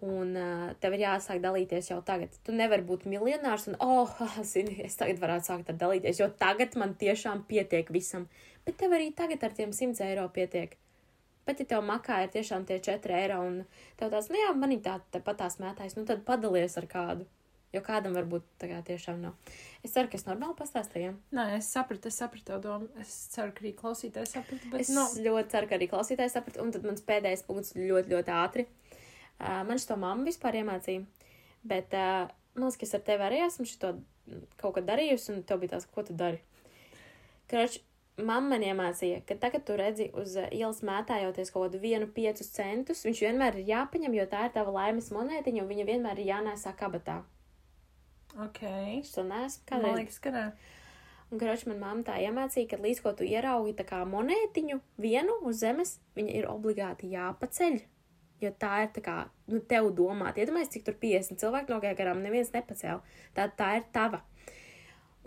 Un 0.07 0.35
uh, 0.37 0.73
tev 0.81 0.93
ir 0.93 1.07
jāsāk 1.07 1.39
dalīties 1.41 1.89
jau 1.89 1.97
tagad. 2.05 2.35
Tu 2.45 2.53
nevari 2.53 2.85
būt 2.85 3.07
miljonārs 3.09 3.65
un, 3.71 3.77
oh, 3.81 4.11
zini, 4.51 4.77
es 4.85 4.97
tagad 4.99 5.21
varētu 5.21 5.49
sākt 5.49 5.71
ar 5.73 5.79
dalīties, 5.85 6.21
jo 6.21 6.29
tagad 6.29 6.77
man 6.77 6.93
tiešām 6.99 7.47
pietiek 7.49 7.89
visam. 7.93 8.27
Bet 8.65 8.77
tev 8.81 8.93
arī 8.97 9.09
tagad 9.17 9.43
ar 9.47 9.55
tiem 9.57 9.73
100 9.73 10.05
eiro 10.05 10.27
pietiek. 10.33 10.77
Pat 11.47 11.63
ja 11.63 11.69
tev 11.71 11.85
makā 11.87 12.19
ir 12.25 12.33
tiešām 12.35 12.67
tie 12.67 12.77
4 12.83 13.17
eiro 13.21 13.39
un 13.47 13.61
tev 13.99 14.11
tāds, 14.11 14.29
nu 14.33 14.39
jā, 14.39 14.51
man 14.57 14.75
ir 14.75 14.83
tā, 14.85 14.97
tāpat 15.15 15.41
tās 15.45 15.59
mētājs, 15.63 15.95
nu 15.97 16.05
tad 16.09 16.25
padalies 16.27 16.77
ar 16.79 16.89
kādu. 16.91 17.27
Jo 17.75 17.81
kādam 17.83 18.13
varbūt 18.15 18.45
tā 18.61 18.69
kā 18.69 18.77
tiešām 18.87 19.17
nav. 19.19 19.49
Es 19.83 19.91
ceru, 19.91 20.07
ka 20.07 20.15
es 20.15 20.23
normāli 20.23 20.55
pastāstīju. 20.55 21.11
Nē, 21.35 21.47
es 21.57 21.67
sapratu, 21.75 22.07
es 22.07 22.19
sapratu 22.21 22.47
to 22.47 22.59
domu. 22.63 22.87
Es 23.01 23.11
ceru, 23.33 23.51
ka 23.55 23.59
arī 23.63 23.73
klausītājs 23.75 24.37
saprata, 24.37 24.71
bet 24.71 24.85
Es 24.85 24.91
no. 24.95 25.03
ļoti 25.25 25.51
ceru, 25.51 25.67
ka 25.67 25.75
arī 25.75 25.89
klausītājs 25.91 26.37
saprata. 26.37 26.63
Un 26.63 26.71
tad 26.71 26.87
mans 26.87 27.03
pēdējais 27.09 27.43
punkts 27.47 27.75
ļoti, 27.75 28.13
ļoti 28.15 28.33
ātri. 28.37 28.65
Uh, 29.37 29.65
man 29.67 29.83
šito 29.83 29.99
mamma 29.99 30.29
vispār 30.29 30.61
iemācīja. 30.61 31.03
Bet 31.67 31.91
uh, 31.99 32.31
man 32.55 32.69
liekas, 32.69 32.79
ka 32.79 32.87
es 32.87 32.95
ar 32.95 33.03
tevi 33.11 33.27
arī 33.27 33.43
esmu 33.49 33.67
šo 33.67 33.97
kaut 34.59 34.77
ko 34.77 34.83
darījusi, 34.83 35.33
un 35.33 35.43
tev 35.47 35.61
bija 35.61 35.75
tās, 35.75 35.87
ko 35.91 36.07
tu 36.07 36.15
dari. 36.17 36.39
Krač, 37.51 37.77
mamma 38.17 38.55
man 38.55 38.65
iemācīja, 38.65 39.21
ka 39.27 39.37
tagad 39.41 39.65
tu 39.67 39.77
redzi 39.77 40.09
uz 40.17 40.35
uh, 40.39 40.49
ielas 40.53 40.81
mētājoties 40.85 41.51
kaut 41.53 41.67
kādu 41.67 41.81
vienu 41.81 42.09
piecus 42.13 42.49
centus, 42.53 43.03
viņš 43.05 43.23
vienmēr 43.27 43.59
ir 43.59 43.71
jāpaņem, 43.71 44.15
jo 44.17 44.25
tā 44.31 44.47
ir 44.47 44.55
tava 44.55 44.73
laimes 44.73 45.11
monētiņa, 45.13 45.63
un 45.63 45.71
viņa 45.71 45.87
vienmēr 45.91 46.21
ir 46.21 46.31
jānēsā 46.33 46.73
kabatā. 46.79 47.21
ok. 48.47 48.63
Es 48.99 49.13
to 49.15 49.25
neesmu 49.27 49.63
Man 49.63 49.69
kādreiz 49.71 49.99
liekas, 50.01 50.19
ka 50.23 50.33
nē. 50.33 50.47
Un, 51.27 51.41
groši, 51.41 51.67
man 51.67 51.79
mamma 51.81 52.07
tā 52.07 52.15
iemācīja, 52.23 52.69
ka 52.71 52.79
līdz 52.79 53.03
ko 53.03 53.11
tu 53.19 53.27
ieraugi 53.27 53.75
tā 53.75 53.83
kā 53.87 53.99
monētiņu 54.07 54.79
vienu 55.03 55.41
uz 55.49 55.59
zemes, 55.59 55.97
viņa 56.15 56.35
ir 56.39 56.47
obligāti 56.51 57.11
jāpaceļ. 57.11 57.81
Jo 58.39 58.51
tā 58.61 58.83
ir 58.85 58.91
tā 58.93 59.01
kā, 59.01 59.15
nu, 59.49 59.59
tev 59.65 59.89
domāt. 59.97 60.37
Iedomājieties, 60.37 60.75
cik 60.75 60.85
tur 60.85 60.95
50 61.01 61.41
cilvēku 61.41 61.73
nogāja 61.73 61.97
garām, 61.97 62.21
neviens 62.21 62.53
nepacēla. 62.53 63.01
Tā, 63.35 63.47
tā 63.57 63.71
ir 63.79 63.87
tava. 63.91 64.21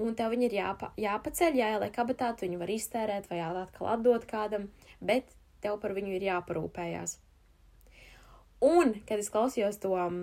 Un 0.00 0.14
tev 0.16 0.32
viņa 0.32 0.46
ir 0.46 0.54
jāpa, 0.56 0.92
jāpaceļ, 1.00 1.58
jāieliek 1.60 1.92
kabatā, 1.92 2.30
tu 2.32 2.46
viņu 2.46 2.60
var 2.62 2.70
iztērēt 2.72 3.26
vai 3.28 3.40
atkal 3.44 3.90
atdot 3.94 4.24
kādam, 4.30 4.70
bet 5.00 5.28
tev 5.60 5.76
par 5.82 5.92
viņu 5.96 6.14
ir 6.16 6.24
jāparūpējās. 6.30 7.18
Un, 8.64 8.94
kad 9.08 9.20
es 9.20 9.30
klausījos 9.32 9.78
to 9.80 9.92
um, 9.96 10.16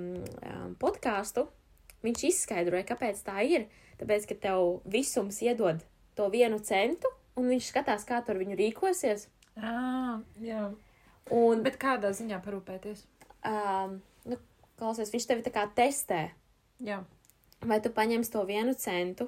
podkāstu, 0.82 1.48
viņš 2.06 2.26
izskaidroja, 2.32 2.86
kāpēc 2.90 3.22
tā 3.26 3.42
ir. 3.46 3.68
Tāpēc, 3.98 4.28
ka 4.30 4.38
tev 4.48 4.82
visums 4.86 5.40
iedod 5.42 5.82
to 6.18 6.28
vienu 6.34 6.60
centu, 6.62 7.10
un 7.38 7.50
viņš 7.50 7.72
skatās, 7.72 8.06
kā 8.06 8.22
tu 8.22 8.34
ar 8.34 8.42
viņu 8.42 8.58
rīkosies. 8.60 9.26
Ah, 9.58 10.22
jā. 10.42 10.68
Un, 11.34 11.64
Bet 11.66 11.80
kādā 11.82 12.14
ziņā 12.14 12.38
parūpēties? 12.46 13.06
um, 13.48 13.98
nu, 14.30 14.38
klausies, 14.80 15.12
viņš 15.14 15.26
tevi 15.30 15.46
tā 15.46 15.54
kā 15.54 15.66
testē. 15.76 16.28
Jā. 16.78 17.02
vai 17.66 17.80
tu 17.82 17.90
paņemsi 17.90 18.30
to 18.30 18.44
vienu 18.46 18.76
centu 18.78 19.26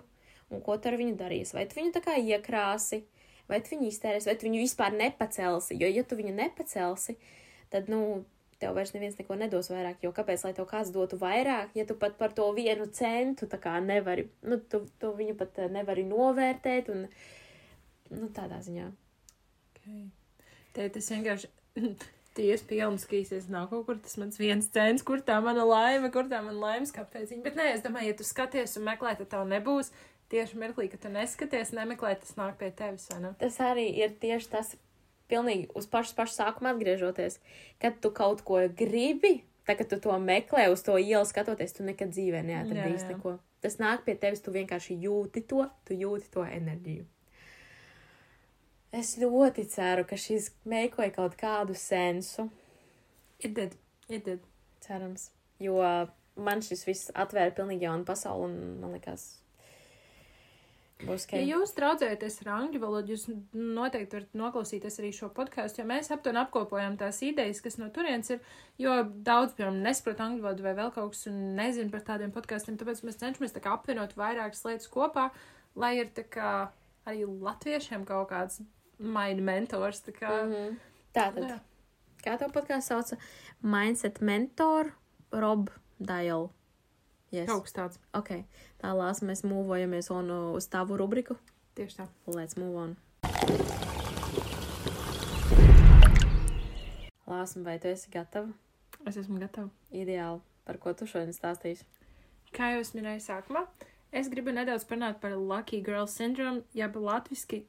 un 0.50 0.63
ko 0.65 0.77
tu 0.77 0.91
ar 0.91 0.98
viņu 1.00 1.15
darīsi. 1.20 1.56
Vai 1.58 1.68
tu 1.70 1.79
viņu 1.79 1.94
tā 1.96 2.03
kā 2.06 2.18
iekrāsi, 2.18 3.03
vai 3.50 3.62
tu 3.63 3.75
viņu 3.75 3.89
iztērēsi, 3.89 4.29
vai 4.29 4.36
tu 4.38 4.50
viņu 4.50 4.63
vispār 4.63 4.98
nepacelsi. 4.98 5.77
Jo, 5.79 5.89
ja 5.89 6.03
tu 6.08 6.18
viņu 6.20 6.36
nepacelsi, 6.38 7.18
tad, 7.74 7.89
nu, 7.91 8.24
tev 8.60 8.75
vairs 8.75 8.94
neviens 8.96 9.18
neko 9.20 9.38
nedos 9.39 9.72
vairāk. 9.72 10.03
Jo 10.03 10.12
kāpēc, 10.15 10.44
lai 10.46 10.53
tev 10.58 10.68
kāds 10.70 10.94
dotu 10.96 11.20
vairāk, 11.22 11.74
ja 11.77 11.86
tu 11.88 11.98
pat 12.00 12.18
par 12.20 12.36
to 12.36 12.50
vienu 12.58 12.89
centu 12.96 13.48
tā 13.50 13.60
kā 13.62 13.77
nevari, 13.84 14.27
nu, 14.46 14.60
tu, 14.72 14.84
tu 15.01 15.13
viņu 15.15 15.38
pat 15.39 15.63
eh, 15.63 15.72
nevari 15.79 16.06
novērtēt 16.10 16.91
un, 16.94 17.06
nu, 18.13 18.32
tādā 18.36 18.62
ziņā. 18.65 18.88
Okay. 19.72 20.08
Te 20.75 20.89
tas 20.94 21.12
vienkārši 21.15 21.51
pilns, 22.70 23.08
ka 23.10 23.18
es 23.20 23.50
nav 23.51 23.70
kaut 23.72 23.88
kur 23.88 23.98
tas 24.03 24.15
mans 24.22 24.38
viens 24.39 24.68
cents, 24.74 25.03
kur 25.03 25.24
tā 25.25 25.39
mana 25.44 25.65
laime, 25.68 26.12
kur 26.13 26.27
tā 26.32 26.44
mana 26.44 26.60
laimes 26.60 26.94
kāpēc. 26.96 27.34
Bet 27.44 27.58
nē, 27.60 27.72
es 27.77 27.84
domāju, 27.86 28.12
ja 28.12 28.20
tu 28.20 28.27
skaties 28.27 28.77
un 28.79 28.88
meklē, 28.88 29.15
tad 29.20 29.32
tev 29.32 29.48
nebūs. 29.50 29.91
Tieši 30.29 30.59
mirklī, 30.62 30.86
kad 30.91 31.01
tu 31.01 31.09
neskaties, 31.09 31.74
nemeklē, 31.74 32.13
tas 32.21 32.36
nāk 32.38 32.59
pie 32.59 32.69
tevis, 32.75 33.07
ne? 33.17 33.33
Tas 33.41 33.57
arī 33.65 33.88
ir 33.98 34.13
tieši 34.21 34.51
tas, 34.51 34.75
pilnīgi 35.29 35.69
uz 35.77 35.88
pašu, 35.89 36.13
pašu 36.17 36.38
sākumu 36.38 36.74
atgriežoties, 36.74 37.39
kad 37.81 37.98
tu 38.03 38.12
kaut 38.13 38.43
ko 38.45 38.62
gribi. 38.69 39.39
Tā 39.69 39.75
kā 39.77 39.86
tu 39.86 40.00
to 40.01 40.15
meklē, 40.21 40.65
uz 40.74 40.81
to 40.86 40.95
ielu 40.98 41.25
skatoties, 41.29 41.75
tu 41.77 41.86
nekad 41.86 42.13
dzīvē 42.13 42.41
neatradīsi 42.45 43.12
neko. 43.12 43.36
Tas 43.62 43.77
nāk 43.81 44.05
pie 44.05 44.15
tevis, 44.17 44.41
tu 44.41 44.53
vienkārši 44.55 44.98
jūti 45.03 45.43
to, 45.50 45.67
tu 45.86 45.98
jūti 45.98 46.31
to 46.33 46.45
enerģiju. 46.45 47.05
Es 48.98 49.13
ļoti 49.21 49.67
ceru, 49.69 50.05
ka 50.09 50.17
šis 50.17 50.50
meklē 50.65 51.12
kaut 51.13 51.36
kādu 51.38 51.75
sensu. 51.77 52.48
It 53.38 53.53
did, 53.53 53.75
it 54.09 54.25
did. 54.25 54.41
Cerams. 54.81 55.29
Jo 55.62 55.83
man 56.39 56.63
šis 56.65 56.86
viss 56.88 57.12
atvēra 57.13 57.53
pilnīgi 57.53 57.86
jaunu 57.86 58.07
pasauli, 58.07 58.48
un 58.48 58.79
man 58.81 58.95
liekas, 58.95 59.27
būs 61.03 61.27
Ja 61.32 61.41
jūs 61.44 61.72
traucējaties 61.77 62.41
ar 62.44 62.50
angļu 62.58 62.82
valodu, 62.84 63.13
jūs 63.13 63.27
noteikti 63.53 64.18
varat 64.18 64.34
noklausīties 64.41 65.00
arī 65.01 65.12
šo 65.15 65.29
podkāstu, 65.36 65.82
jo 65.82 65.88
mēs 65.89 66.12
aptuveni 66.12 66.41
apkopojam 66.41 66.98
tās 67.00 67.22
idejas, 67.25 67.62
kas 67.63 67.79
no 67.79 67.88
turienes 67.96 68.34
ir, 68.36 68.41
jo 68.82 68.98
daudz, 69.25 69.56
piemēram, 69.58 69.79
nesaprot 69.86 70.20
angļu 70.25 70.44
valodu 70.44 70.68
vai 70.68 70.75
vēl 70.82 70.91
kaut 70.96 71.15
kas 71.15 71.29
un 71.32 71.39
nezin 71.60 71.94
par 71.94 72.03
tādiem 72.08 72.34
podkāstiem, 72.36 72.77
tāpēc 72.79 73.03
mēs 73.08 73.22
cenšamies 73.22 73.56
tā 73.56 73.63
kā 73.63 73.77
apvienot 73.77 74.18
vairākas 74.20 74.65
lietas 74.68 74.91
kopā, 74.91 75.29
lai 75.79 75.96
ir 76.01 76.12
tā 76.15 76.27
kā 76.27 76.51
arī 77.08 77.25
latviešiem 77.25 78.06
kaut 78.10 78.29
kāds 78.34 78.62
maina 79.00 79.41
mentors, 79.41 80.03
tā 80.03 80.12
kā. 80.12 80.29
Mm 80.29 80.53
-hmm. 80.53 80.77
Tātad, 81.13 81.44
Jā. 81.50 81.60
kā 82.24 82.38
tev 82.38 82.51
podkāsts 82.53 82.91
sauca? 82.91 83.18
Mindset 83.62 84.22
mentor 84.22 84.91
Rob 85.32 85.70
Dial. 86.00 86.50
Yes. 87.29 87.45
Kaut 87.45 87.67
kas 87.67 87.75
tāds. 87.75 88.00
Ok, 88.17 88.31
tālāk 88.81 89.21
mēs 89.27 89.43
mūvojamies 89.45 90.09
un 90.15 90.31
uh, 90.33 90.45
uz 90.57 90.65
tavu 90.71 90.98
rubriku. 90.98 91.38
Tieši 91.77 92.01
tā. 92.01 92.07
Let's 92.25 92.57
move 92.57 92.74
on. 92.75 92.95
Lāsma, 97.29 97.62
vai 97.67 97.77
tu 97.77 97.91
esi 97.91 98.09
gatava? 98.09 98.50
Es 99.05 99.19
esmu 99.21 99.38
gatava. 99.38 99.69
Ideāli. 99.93 100.41
Par 100.65 100.79
ko 100.81 100.93
tu 100.98 101.05
šodien 101.09 101.33
stāstīsi? 101.33 101.86
Kā 102.53 102.74
jau 102.74 102.81
es 102.81 102.95
minēju 102.98 103.21
sākumā, 103.21 103.63
es 104.09 104.29
gribu 104.33 104.53
nedaudz 104.53 104.88
parunāt 104.89 105.21
par 105.21 105.36
Lucky 105.38 105.83
Girl 105.86 106.09
syndrome, 106.09 106.63
jeb 106.73 106.97
latviski, 106.97 107.62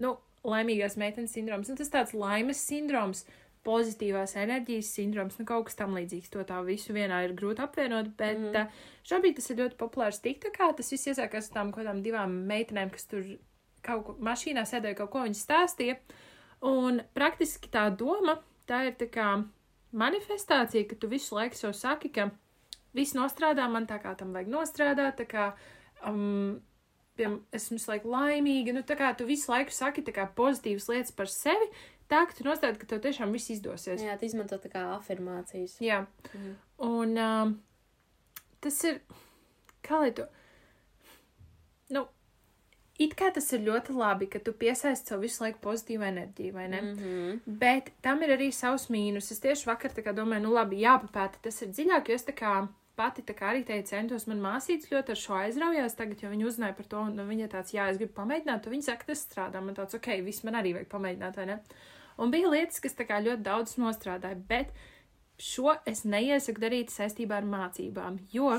nu, 0.00 0.16
laimīgās 0.44 0.96
meitenes 1.00 1.36
sindroms. 1.36 1.68
Nu, 1.68 1.76
tas 1.76 1.92
tāds 1.92 2.16
laimes 2.16 2.60
sindroms, 2.64 3.24
pozitīvās 3.64 4.36
enerģijas 4.40 4.92
sindroms, 4.96 5.38
nu, 5.40 5.46
kaut 5.48 5.68
kas 5.68 5.78
tam 5.78 5.96
līdzīgs. 5.96 6.30
To 6.34 6.44
tā 6.46 6.60
visu 6.66 6.94
vienā 6.96 7.22
ir 7.26 7.34
grūti 7.38 7.64
apvienot, 7.64 8.12
bet 8.18 8.38
mm. 8.40 8.54
uh, 8.60 8.84
šobrīd 9.08 9.38
tas 9.38 9.50
ir 9.50 9.60
ļoti 9.62 9.78
populārs 9.80 10.22
TikTokā. 10.24 10.70
Tas 10.78 10.92
viss 10.94 11.10
iesākās 11.12 11.50
ar 11.50 11.58
tām 11.58 11.72
kaut 11.72 11.82
kādām 11.82 12.04
divām 12.04 12.36
meitenēm, 12.50 12.92
kas 12.94 13.08
tur 13.10 13.26
kaut 13.84 14.06
ko 14.06 14.16
mašīnā 14.24 14.64
sēdēja, 14.68 14.98
kaut 15.00 15.12
ko 15.14 15.24
viņas 15.26 15.44
stāstīja. 15.46 15.98
Un 16.64 17.02
praktiski 17.16 17.68
tā 17.72 17.88
doma, 17.92 18.38
tā 18.68 18.86
ir 18.88 18.96
tā 19.00 19.10
kā 19.12 19.28
manifestācija, 19.94 20.88
ka 20.88 20.98
tu 21.00 21.10
visu 21.12 21.36
laiku 21.36 21.58
sev 21.58 21.74
saki, 21.76 22.10
ka 22.14 22.30
viss 22.96 23.16
nostrādā 23.16 23.66
man 23.70 23.88
tā, 23.90 23.98
kā 24.02 24.14
tam 24.18 24.32
vajag 24.34 24.52
nostrādāt, 24.52 25.18
tā 25.20 25.26
kā 25.28 25.50
um, 26.08 26.62
piemēram, 27.18 27.40
esmu 27.54 27.78
visu 27.78 27.90
laiku 27.92 28.10
laimīga, 28.10 28.74
nu 28.74 28.82
tā 28.86 28.96
kā 28.98 29.12
tu 29.18 29.26
visu 29.28 29.52
laiku 29.52 29.74
saki 29.74 30.04
kā 30.14 30.26
pozitīvas 30.36 30.88
lietas 30.90 31.14
par 31.14 31.30
sevi, 31.30 31.70
tā, 32.14 32.22
ka 32.30 32.38
tu 32.38 32.46
nostādi, 32.46 32.80
ka 32.80 32.88
tev 32.94 33.02
tiešām 33.04 33.34
viss 33.34 33.52
izdosies. 33.54 34.02
Jā, 34.06 34.16
tu 34.20 34.28
izmanto 34.30 34.58
tā 34.62 34.70
kā 34.72 34.86
afirmācijas. 34.94 35.76
Jā. 35.84 36.04
Mhm. 36.30 36.56
Un 36.88 37.22
um, 37.26 37.54
tas 38.64 38.80
ir, 38.88 39.00
kā 39.84 40.00
lai 40.02 40.12
tu, 40.16 40.26
nu, 41.94 42.06
it 43.00 43.16
kā 43.18 43.30
tas 43.34 43.50
ir 43.56 43.64
ļoti 43.66 43.96
labi, 43.96 44.28
ka 44.30 44.40
tu 44.44 44.54
piesaisti 44.56 45.12
sev 45.12 45.24
visu 45.24 45.42
laiku 45.44 45.60
pozitīvu 45.64 46.06
enerģiju, 46.08 46.54
vai 46.54 46.68
ne? 46.68 46.80
Mm 46.80 46.94
-hmm. 46.98 47.40
Bet 47.46 47.90
tam 48.02 48.22
ir 48.22 48.36
arī 48.38 48.52
savs 48.52 48.88
mīnus. 48.90 49.32
Es 49.32 49.40
tieši 49.40 49.66
vakar 49.66 49.90
tā 49.90 50.02
kā 50.02 50.14
domāju, 50.14 50.42
nu 50.42 50.54
labi, 50.54 50.84
jāpapēta 50.84 51.42
tas 51.42 51.62
ir 51.62 51.68
dziļāk, 51.68 52.08
jo 52.08 52.14
es 52.14 52.26
tā 52.26 52.34
kā 52.34 52.68
pati 52.96 53.22
tā 53.22 53.34
kā 53.34 53.50
arī 53.52 53.64
teicu, 53.66 53.88
centos 53.88 54.26
man 54.26 54.40
māsīts 54.40 54.90
ļoti 54.92 55.10
ar 55.10 55.16
šo 55.16 55.34
aizraujās 55.34 55.96
tagad, 55.98 56.22
jo 56.22 56.30
viņa 56.30 56.46
uzzināja 56.46 56.76
par 56.78 56.86
to, 56.86 56.98
un 56.98 57.28
viņa 57.28 57.48
tāds, 57.48 57.74
jā, 57.74 57.88
es 57.90 57.98
gribu 57.98 58.12
pamēģināt, 58.20 58.66
un 58.66 58.72
viņa 58.72 58.82
saka, 58.82 59.04
tas 59.06 59.26
strādā. 59.26 59.62
Man 59.64 59.74
tāds, 59.74 59.94
ok, 59.94 60.08
viss 60.22 60.44
man 60.44 60.54
arī 60.54 60.74
vajag 60.76 60.88
pamēģināt, 60.88 61.36
vai 61.36 61.46
ne? 61.46 61.58
Un 62.18 62.30
bija 62.34 62.50
lietas, 62.52 62.80
kas 62.82 62.94
ļoti 62.98 63.42
daudz 63.42 63.78
nostrādāja, 63.80 64.38
bet 64.48 64.74
šo 65.40 65.72
es 65.90 66.04
neiesaku 66.06 66.62
darīt 66.62 66.92
saistībā 66.94 67.40
ar 67.40 67.46
mācībām, 67.48 68.20
jo 68.30 68.52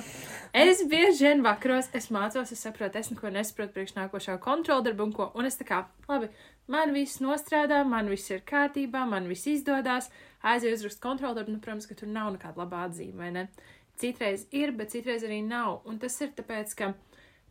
es 0.52 0.82
bieži 0.92 1.30
vien 1.30 1.44
vakaros, 1.46 1.88
es 1.96 2.10
mācos, 2.12 2.52
es 2.52 2.60
saprotu, 2.66 3.00
es 3.00 3.12
neko 3.14 3.32
nesaprotu 3.32 3.78
priekš 3.78 3.96
nākošā 3.96 4.36
kontroldarbu 4.44 5.08
un 5.08 5.14
ko, 5.16 5.30
un 5.40 5.48
es 5.48 5.56
tā 5.56 5.68
kā, 5.70 5.86
labi, 6.10 6.30
man 6.68 6.92
viss 6.96 7.22
nostrādā, 7.24 7.80
man 7.88 8.12
viss 8.12 8.32
ir 8.34 8.44
kārtībā, 8.44 9.06
man 9.08 9.30
viss 9.32 9.48
izdodas, 9.48 10.12
aizēju 10.44 10.82
uzrakst 10.82 11.04
kontroldarbu, 11.04 11.56
nu, 11.56 11.64
protams, 11.64 11.88
ka 11.88 11.96
tur 11.96 12.12
nav 12.12 12.34
nekāda 12.36 12.66
laba 12.66 12.84
atzīme, 12.90 13.18
vai 13.24 13.32
ne? 13.38 13.48
Citreiz 13.96 14.44
ir, 14.52 14.76
bet 14.76 14.92
citreiz 14.92 15.24
arī 15.24 15.40
nav, 15.48 15.80
un 15.88 16.02
tas 16.02 16.20
ir 16.20 16.36
tāpēc, 16.36 16.76
ka 16.76 16.92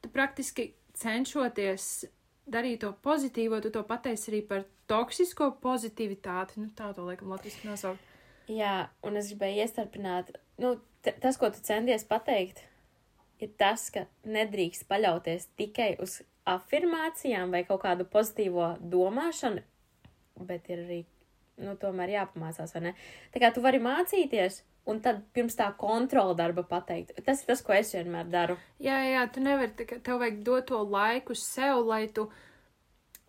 tu 0.05 0.13
praktiski 0.13 0.75
cenšoties 1.01 2.05
darīt 2.51 2.83
to 2.85 2.93
pozitīvo, 3.05 3.61
tu 3.63 3.73
to 3.75 3.83
pateici 3.87 4.31
arī 4.31 4.43
par 4.49 4.65
toksisko 4.91 5.55
pozitivitāti, 5.63 6.61
nu, 6.61 6.71
tā 6.77 6.91
to 6.97 7.07
laikam 7.07 7.33
latviski 7.33 7.69
nosaukt. 7.69 8.13
Jā, 8.51 8.91
un 9.07 9.17
es 9.17 9.31
gribēju 9.33 9.65
iestarpināt, 9.65 10.35
nu, 10.61 10.77
tas, 11.05 11.39
ko 11.41 11.49
tu 11.53 11.63
centies 11.65 12.05
pateikt, 12.09 12.61
ir 13.41 13.55
tas, 13.61 13.89
ka 13.93 14.05
nedrīkst 14.29 14.85
paļauties 14.91 15.49
tikai 15.59 15.95
uz 16.05 16.21
afirmācijām 16.49 17.55
vai 17.55 17.65
kaut 17.65 17.83
kādu 17.87 18.05
pozitīvo 18.09 18.75
domāšanu, 18.93 19.65
bet 20.45 20.69
ir 20.69 20.85
arī, 20.85 21.01
nu, 21.65 21.79
tomēr 21.81 22.19
jāpamācās, 22.19 22.77
vai 22.77 22.91
ne? 22.91 22.95
Tā 23.33 23.41
kā 23.41 23.51
tu 23.55 23.65
vari 23.65 23.81
mācīties, 23.81 24.61
un 24.87 25.01
tad 25.05 25.23
pirms 25.33 25.57
tā 25.59 25.71
kontrola 25.81 26.35
darba 26.39 26.65
pateikt. 26.69 27.15
Tas 27.25 27.43
ir 27.43 27.53
tas, 27.53 27.63
ko 27.65 27.73
es 27.77 27.95
vienmēr 27.97 28.29
daru. 28.33 28.57
Jā, 28.83 28.99
jā, 29.09 29.29
tu 29.33 29.45
nevari, 29.45 29.87
kā 29.89 30.01
tev 30.05 30.21
vajag 30.23 30.43
dot 30.45 30.69
to 30.69 30.83
laiku 30.83 31.37
sev, 31.39 31.85
lai 31.89 32.07
tu 32.13 32.29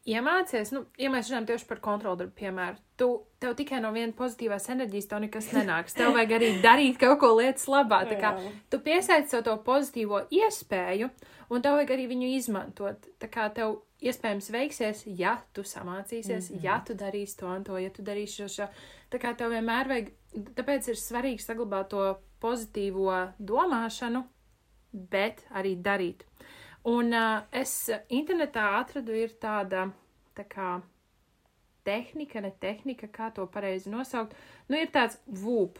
iemācies, 0.05 0.69
nu, 0.75 0.83
ja 1.01 1.09
mēs 1.09 1.31
runājam 1.31 1.47
tieši 1.49 1.67
par 1.69 1.79
kontroldarbu, 1.83 2.35
piemēram, 2.37 2.77
tu, 2.99 3.07
tev 3.41 3.55
tikai 3.57 3.79
no 3.81 3.89
viena 3.95 4.13
pozitīvās 4.15 4.67
enerģijas 4.73 5.09
tev 5.09 5.23
nekas 5.23 5.49
nenāks. 5.55 5.95
Tev 5.97 6.13
vajag 6.15 6.35
arī 6.37 6.51
darīt 6.63 6.99
kaut 7.01 7.17
ko 7.23 7.31
lietas 7.39 7.65
labā. 7.71 8.03
Tā 8.09 8.19
kā 8.21 8.35
tu 8.69 8.79
piesaist 8.85 9.33
sev 9.33 9.45
to 9.47 9.55
pozitīvo 9.65 10.21
iespēju, 10.29 11.09
un 11.49 11.65
tev 11.65 11.79
vajag 11.79 11.95
arī 11.97 12.07
viņu 12.11 12.31
izmantot. 12.35 13.09
Tā 13.21 13.31
kā 13.31 13.47
tev 13.55 13.79
iespējams 14.05 14.51
veiksies, 14.53 15.03
ja 15.17 15.39
tu 15.55 15.65
samācīsies, 15.65 16.51
mm 16.51 16.57
-hmm. 16.57 16.63
ja 16.63 16.81
tu 16.85 16.93
darīsi 16.93 17.39
to 17.39 17.47
un 17.47 17.63
to, 17.63 17.77
ja 17.77 17.89
tu 17.89 18.03
darīsi 18.03 18.43
šo, 18.43 18.47
šo. 18.47 18.67
Tā 19.09 19.19
kā 19.21 19.35
tev 19.37 19.51
vienmēr 19.51 19.87
vajag, 19.87 20.11
tāpēc 20.57 20.91
ir 20.91 20.99
svarīgi 20.99 21.43
saglabāt 21.43 21.91
to 21.93 22.05
pozitīvo 22.43 23.11
domāšanu, 23.39 24.23
bet 24.91 25.45
arī 25.55 25.75
darīt. 25.81 26.25
Un 26.85 27.15
uh, 27.17 27.45
es 27.51 27.89
internetā 28.13 28.75
atradu 28.79 29.15
ir 29.17 29.33
tāda, 29.41 29.87
tā 30.37 30.45
kā 30.49 30.75
tehnika, 31.85 32.41
ne 32.41 32.51
tehnika, 32.61 33.09
kā 33.13 33.31
to 33.33 33.45
pareizi 33.49 33.89
nosaukt. 33.89 34.35
Nu, 34.69 34.77
ir 34.77 34.91
tāds 34.93 35.17
vūp. 35.25 35.79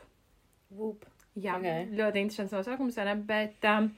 Vūp. 0.74 1.06
Jā, 1.36 1.58
Ok. 1.58 1.66
okay. 1.66 1.88
ļoti 1.92 2.22
interesants 2.24 2.54
nosaukums, 2.56 2.98
vai 2.98 3.06
ne? 3.10 3.16
Bet 3.28 3.66
um, 3.70 3.90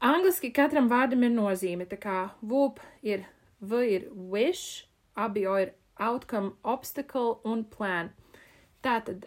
angliski 0.00 0.52
katram 0.54 0.88
vārdam 0.92 1.26
ir 1.26 1.32
nozīme. 1.34 1.88
Tā 1.90 1.98
kā 2.00 2.18
vūp 2.40 2.80
ir 3.02 3.24
V 3.64 3.80
ir 3.88 4.10
wish, 4.12 4.84
abi 5.16 5.46
O 5.46 5.56
ir 5.56 5.72
outcome, 5.96 6.52
obstacle 6.62 7.40
un 7.44 7.64
plan. 7.64 8.10
Tātad, 8.84 9.24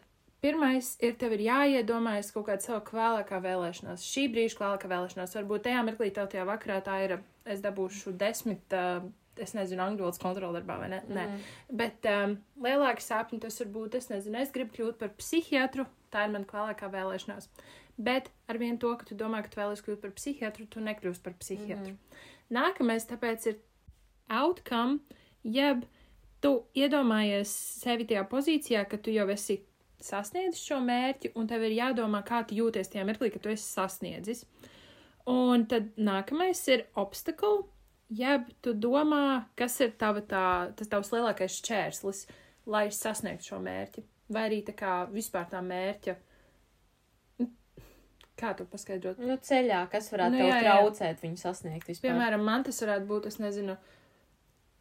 pirmais 0.48 0.94
ir 1.04 1.16
tev 1.20 1.36
ir 1.36 1.44
jāiedomājas 1.50 2.32
kaut 2.32 2.48
kāda 2.48 2.64
sava 2.64 2.82
vēlākā 2.88 3.42
vēlēšanās. 3.44 4.06
Šī 4.08 4.28
brīža 4.32 4.62
vēlākā 4.62 4.92
vēlēšanās. 4.92 5.36
Varbūt 5.42 5.66
tajā 5.68 5.84
mirklī 5.84 6.10
tev 6.16 6.30
tajā 6.32 6.46
vakarā 6.48 6.80
tā 6.86 7.00
ir, 7.04 7.18
es 7.48 7.64
dabūšu 7.66 8.16
desmit, 8.20 8.64
uh, 8.76 9.04
es 9.44 9.54
nezinu, 9.58 9.84
angļu 9.84 10.06
valodas 10.06 10.22
kontroldarbā 10.24 10.80
vai 10.82 10.92
ne. 10.94 11.02
Mm. 11.04 11.18
Mhm. 11.18 11.18
Nē. 11.18 11.76
Bet 11.82 12.08
um, 12.12 12.38
lielāki 12.64 13.06
sapņi 13.06 13.42
tas 13.44 13.60
var 13.62 13.74
būt, 13.76 14.00
es 14.00 14.10
nezinu, 14.14 14.40
es 14.42 14.54
gribu 14.56 14.78
kļūt 14.78 15.02
par 15.02 15.14
psihiatru. 15.20 15.88
Tā 16.14 16.26
ir 16.26 16.34
mana 16.34 16.48
vēlākā 16.50 16.90
vēlēšanās. 16.94 17.52
Bet 17.98 18.32
ar 18.48 18.60
vienu 18.62 18.80
to, 18.82 18.94
ka 18.98 19.08
tu 19.10 19.18
domā, 19.18 19.42
ka 19.44 19.52
tu 19.52 19.60
vēlies 19.60 19.84
kļūt 19.84 20.02
par 20.04 20.14
psihiatru, 20.16 20.68
tu 20.72 20.84
nekļūsi 20.86 21.24
par 21.26 21.36
psihiatru. 21.42 21.96
Mm. 21.96 22.26
Nākamais 22.58 23.08
tāpēc 23.10 23.50
ir 23.52 23.58
outcome, 24.32 25.02
jeb 25.44 25.84
tu 26.44 26.54
iedomājies 26.78 27.52
sevi 27.82 28.06
tajā 28.08 28.24
pozīcijā, 28.30 28.86
ka 28.90 29.00
tu 29.02 29.12
jau 29.16 29.26
esi 29.34 29.60
sasniedzis 30.04 30.64
šo 30.68 30.80
mērķi, 30.84 31.34
un 31.40 31.48
tev 31.50 31.64
ir 31.68 31.78
jādomā, 31.78 32.22
kā 32.26 32.44
tu 32.48 32.58
jūties 32.58 32.92
tajā 32.94 33.06
mirklī, 33.08 33.32
kad 33.34 33.44
tu 33.44 33.54
esi 33.54 33.66
sasniedzis. 33.66 34.44
Un 35.28 35.66
tad 35.68 35.90
nākamais 36.00 36.62
ir 36.72 36.86
obstacle, 36.96 37.66
jeb 38.14 38.48
tu 38.64 38.74
domā, 38.78 39.48
kas 39.60 39.80
ir 39.84 39.96
tava 40.00 40.24
tā, 40.24 40.46
tas 40.78 40.92
tavs 40.92 41.12
lielākais 41.12 41.58
šķērslis, 41.60 42.24
lai 42.72 42.88
sasniegtu 42.94 43.52
šo 43.52 43.60
mērķi. 43.64 44.06
Vai 44.34 44.48
arī 44.50 44.62
tā 44.68 44.76
kā 44.76 44.94
vispār 45.12 45.48
tā 45.52 45.62
mērķa. 45.64 46.16
Kā 48.38 48.52
tu 48.54 48.68
paskaidrot? 48.70 49.18
Nu, 49.24 49.34
ceļā, 49.42 49.80
kas 49.90 50.12
varētu 50.14 50.36
Nu, 50.36 50.44
nu, 50.44 50.50
jā, 50.52 50.58
jā. 50.62 50.74
traucēt 50.76 51.24
viņu 51.24 51.40
sasniegt 51.42 51.88
vispār. 51.90 52.12
Piemēram, 52.12 52.44
man 52.46 52.66
tas 52.68 52.78
varētu 52.84 53.08
būt, 53.10 53.30
es 53.32 53.40
nezinu, 53.42 53.74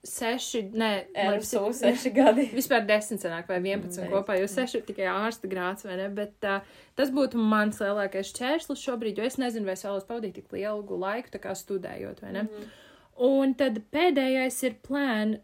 seši, 0.06 0.62
nē, 0.72 0.90
RSU 1.36 1.68
seši 1.76 2.12
gadi. 2.14 2.46
Vispār 2.58 2.86
desmit 2.88 3.22
sanāk, 3.22 3.48
vai 3.50 3.58
11 3.60 3.90
Desmit. 3.90 4.10
kopā, 4.12 4.38
jo 4.40 4.48
seši 4.50 4.80
ir 4.80 4.86
tikai 4.88 5.08
ārsta 5.12 5.50
grāts, 5.50 5.86
vai 5.88 5.98
ne? 6.00 6.08
Bet 6.14 6.46
uh, 6.48 6.64
tas 6.98 7.12
būtu 7.14 7.40
mans 7.40 7.80
lielākais 7.82 8.32
čērslis 8.36 8.84
šobrīd, 8.86 9.20
jo 9.20 9.28
es 9.28 9.38
nezinu, 9.42 9.68
vai 9.68 9.76
es 9.76 9.84
vēlos 9.86 10.08
pavadīt 10.08 10.38
tik 10.40 10.56
lielu 10.56 11.00
laiku, 11.02 11.34
tā 11.34 11.42
kā 11.42 11.54
studējot, 11.58 12.22
vai 12.24 12.32
ne? 12.38 12.46
Mm 12.46 12.54
-hmm. 12.54 12.74
Un 13.26 13.54
tad 13.56 13.80
pēdējais 13.92 14.62
ir 14.68 14.80
plāns. 14.86 15.42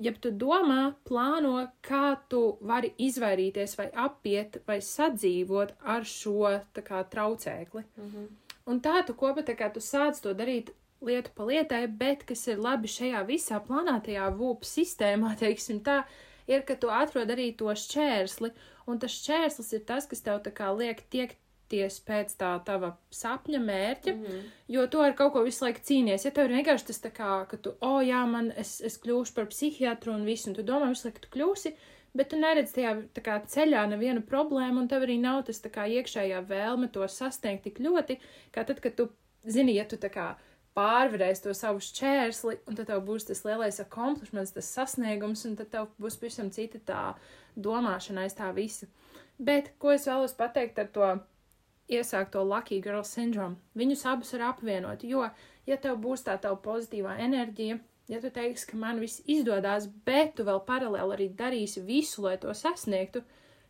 Ja 0.00 0.14
tu 0.16 0.30
domā, 0.32 0.94
plāno, 1.04 1.68
kā 1.84 2.16
tu 2.28 2.56
vari 2.64 2.94
izvairīties 2.96 3.76
vai 3.76 3.90
apiet 3.92 4.62
vai 4.66 4.78
sadzīvot 4.80 5.74
ar 5.84 6.06
šo 6.08 6.60
kā 6.72 7.04
traucēkli. 7.04 7.82
Mhm. 7.96 8.24
Un 8.66 8.80
tā 8.80 9.02
tu 9.06 9.12
kopā 9.12 9.44
tā 9.44 9.56
kā 9.58 9.68
tu 9.72 9.80
sāc 9.80 10.20
to 10.22 10.32
darīt 10.32 10.70
lietu 11.04 11.32
pa 11.34 11.46
lietai, 11.48 11.84
bet 12.00 12.24
kas 12.28 12.46
ir 12.50 12.60
labi 12.60 12.90
šajā 12.90 13.22
visā 13.28 13.60
plānātajā 13.64 14.30
vūpu 14.36 14.68
sistēmā, 14.68 15.34
teiksim 15.42 15.82
tā, 15.84 16.02
ir, 16.50 16.64
ka 16.68 16.76
tu 16.80 16.90
atrod 16.92 17.30
arī 17.32 17.50
to 17.56 17.72
šķērsli, 17.72 18.52
un 18.90 18.98
tas 19.02 19.14
šķērslis 19.20 19.76
ir 19.78 19.86
tas, 19.88 20.08
kas 20.10 20.24
tev 20.26 20.42
tā 20.44 20.52
kā 20.54 20.70
liek 20.76 21.02
tiekties 21.12 22.00
pēc 22.06 22.34
tā 22.40 22.52
tava 22.66 22.94
sapņa 23.14 23.60
mērķa, 23.62 24.14
mm. 24.14 24.24
-hmm. 24.24 24.50
jo 24.76 24.86
tu 24.92 25.00
ar 25.04 25.14
kaut 25.16 25.32
ko 25.32 25.44
visu 25.46 25.64
laiku 25.64 25.80
cīnies. 25.90 26.26
Ja 26.26 26.34
tev 26.34 26.50
ir 26.50 26.58
vienkārši 26.58 26.90
tas 26.90 27.00
tā 27.02 27.12
kā, 27.14 27.30
ka 27.48 27.56
tu, 27.56 27.70
o, 27.80 27.94
oh, 27.94 28.00
jā, 28.04 28.24
man, 28.26 28.52
es, 28.56 28.80
es 28.80 28.98
kļūšu 29.00 29.34
par 29.34 29.46
psihiatru 29.46 30.12
un 30.12 30.24
visu, 30.24 30.50
un 30.50 30.58
tu 30.58 30.62
domā 30.62 30.90
visu 30.92 31.08
laiku, 31.08 31.20
ka 31.20 31.26
tu 31.28 31.38
kļūsi, 31.38 31.74
bet 32.14 32.28
tu 32.28 32.36
neredz 32.36 32.72
tajā 32.74 32.96
kā 33.22 33.38
ceļā 33.46 33.86
nevienu 33.86 34.22
problēmu, 34.26 34.82
un 34.82 34.88
tev 34.88 35.06
arī 35.06 35.20
nav 35.20 35.44
tas 35.46 35.62
tā 35.62 35.70
kā 35.70 35.86
iekšējā 35.86 36.42
vēlme 36.48 36.90
to 36.92 37.06
sasniegt 37.08 37.62
tik 37.62 37.78
ļoti, 37.78 38.18
kā 38.50 38.66
tad, 38.66 38.80
kad 38.80 38.96
tu 38.98 39.08
zini, 39.46 39.76
ja 39.78 39.84
tu 39.88 39.96
tā 39.96 40.10
kā 40.10 40.34
pārvarēsi 40.80 41.44
to 41.44 41.54
savu 41.56 41.82
šķērsli, 41.84 42.60
un 42.68 42.78
tad 42.78 42.88
tev 42.88 43.02
būs 43.04 43.28
tas 43.28 43.44
lielais 43.44 43.80
accomplishments, 43.82 44.54
tas 44.56 44.72
sasniegums, 44.78 45.44
un 45.48 45.58
tad 45.60 45.72
tev 45.74 45.90
būs 46.00 46.16
pavisam 46.20 46.48
cita 46.54 46.80
tā 46.88 47.02
domāšana 47.60 48.24
aiz 48.24 48.36
tā 48.38 48.48
visa. 48.56 48.88
Bet, 49.40 49.74
ko 49.80 49.92
es 49.94 50.06
vēlos 50.08 50.36
pateikt 50.36 50.80
ar 50.80 50.88
to 50.94 51.10
iesākt 51.90 52.34
to 52.34 52.42
Lucky 52.44 52.80
Girl 52.84 53.04
syndrome? 53.06 53.56
Viņus 53.76 54.06
abus 54.08 54.34
var 54.36 54.50
apvienot, 54.52 55.04
jo, 55.04 55.26
ja 55.68 55.78
tev 55.80 56.00
būs 56.02 56.26
tā 56.26 56.36
tava 56.40 56.58
pozitīvā 56.64 57.18
enerģija, 57.24 57.80
ja 58.10 58.20
tu 58.20 58.30
teiksi, 58.34 58.68
ka 58.72 58.80
man 58.80 59.00
viss 59.02 59.22
izdodas, 59.30 59.88
bet 60.06 60.34
tu 60.38 60.46
vēl 60.48 60.62
paralēli 60.66 61.16
arī 61.16 61.28
darīsi 61.36 61.84
visu, 61.86 62.24
lai 62.26 62.36
to 62.42 62.52
sasniegtu, 62.56 63.22